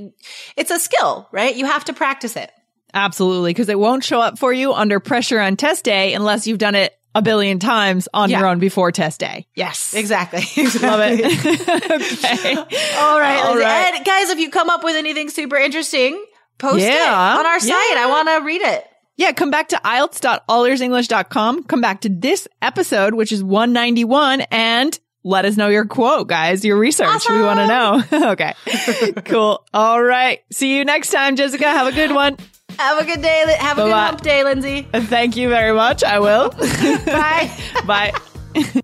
it's 0.55 0.71
a 0.71 0.79
skill, 0.79 1.27
right? 1.31 1.55
You 1.55 1.65
have 1.65 1.85
to 1.85 1.93
practice 1.93 2.35
it. 2.35 2.51
Absolutely. 2.93 3.51
Because 3.51 3.69
it 3.69 3.79
won't 3.79 4.03
show 4.03 4.21
up 4.21 4.37
for 4.37 4.53
you 4.53 4.73
under 4.73 4.99
pressure 4.99 5.39
on 5.39 5.55
test 5.55 5.83
day 5.83 6.13
unless 6.13 6.45
you've 6.45 6.59
done 6.59 6.75
it 6.75 6.93
a 7.15 7.21
billion 7.21 7.59
times 7.59 8.07
on 8.13 8.29
Yeah. 8.29 8.39
your 8.39 8.47
own 8.47 8.59
before 8.59 8.91
test 8.91 9.19
day. 9.19 9.47
Yes. 9.55 9.93
Exactly. 9.93 10.41
Love 10.81 10.99
it. 11.03 11.25
okay. 11.25 12.55
All 12.55 13.19
right, 13.19 13.43
All. 13.43 13.57
And 13.57 14.05
guys, 14.05 14.29
if 14.29 14.39
you 14.39 14.49
come 14.49 14.69
up 14.69 14.83
with 14.83 14.95
anything 14.95 15.29
super 15.29 15.57
interesting, 15.57 16.23
post 16.57 16.83
it 16.83 17.01
on 17.01 17.45
our 17.45 17.59
site. 17.59 17.69
Yeah. 17.69 18.03
I 18.03 18.05
want 18.09 18.29
to 18.29 18.45
read 18.45 18.61
it. 18.61 18.85
Yeah, 19.15 19.31
come 19.31 19.51
back 19.51 19.69
to 19.69 19.75
IELTS.allearsenglish.com. 19.77 21.63
Come 21.65 21.81
back 21.81 22.01
to 22.01 22.09
this 22.09 22.47
episode, 22.61 23.13
which 23.13 23.31
is 23.31 23.43
191, 23.43 24.41
and 24.49 24.99
let 25.23 25.45
us 25.45 25.55
know 25.55 25.67
your 25.67 25.85
quote, 25.85 26.27
guys, 26.27 26.65
your 26.65 26.77
research. 26.77 27.29
We 27.29 27.41
want 27.41 27.59
to 27.59 27.67
know. 27.67 28.03
okay. 28.31 28.53
cool. 29.25 29.63
All 29.73 30.01
right. 30.01 30.41
See 30.51 30.75
you 30.75 30.83
next 30.83 31.11
time, 31.11 31.35
Jessica. 31.35 31.65
Have 31.65 31.87
a 31.87 31.91
good 31.91 32.11
one. 32.11 32.37
Have 32.79 32.97
a 32.97 33.05
good 33.05 33.21
day. 33.21 33.45
Have 33.59 33.77
a 33.77 33.81
good 33.83 33.89
Bye-bye. 33.91 34.05
hump 34.07 34.21
day, 34.21 34.43
Lindsay. 34.43 34.87
Thank 34.91 35.37
you 35.37 35.47
very 35.47 35.73
much. 35.73 36.03
I 36.03 36.19
will. 36.19 36.49
Bye. 37.05 37.51
Bye. 37.85 38.83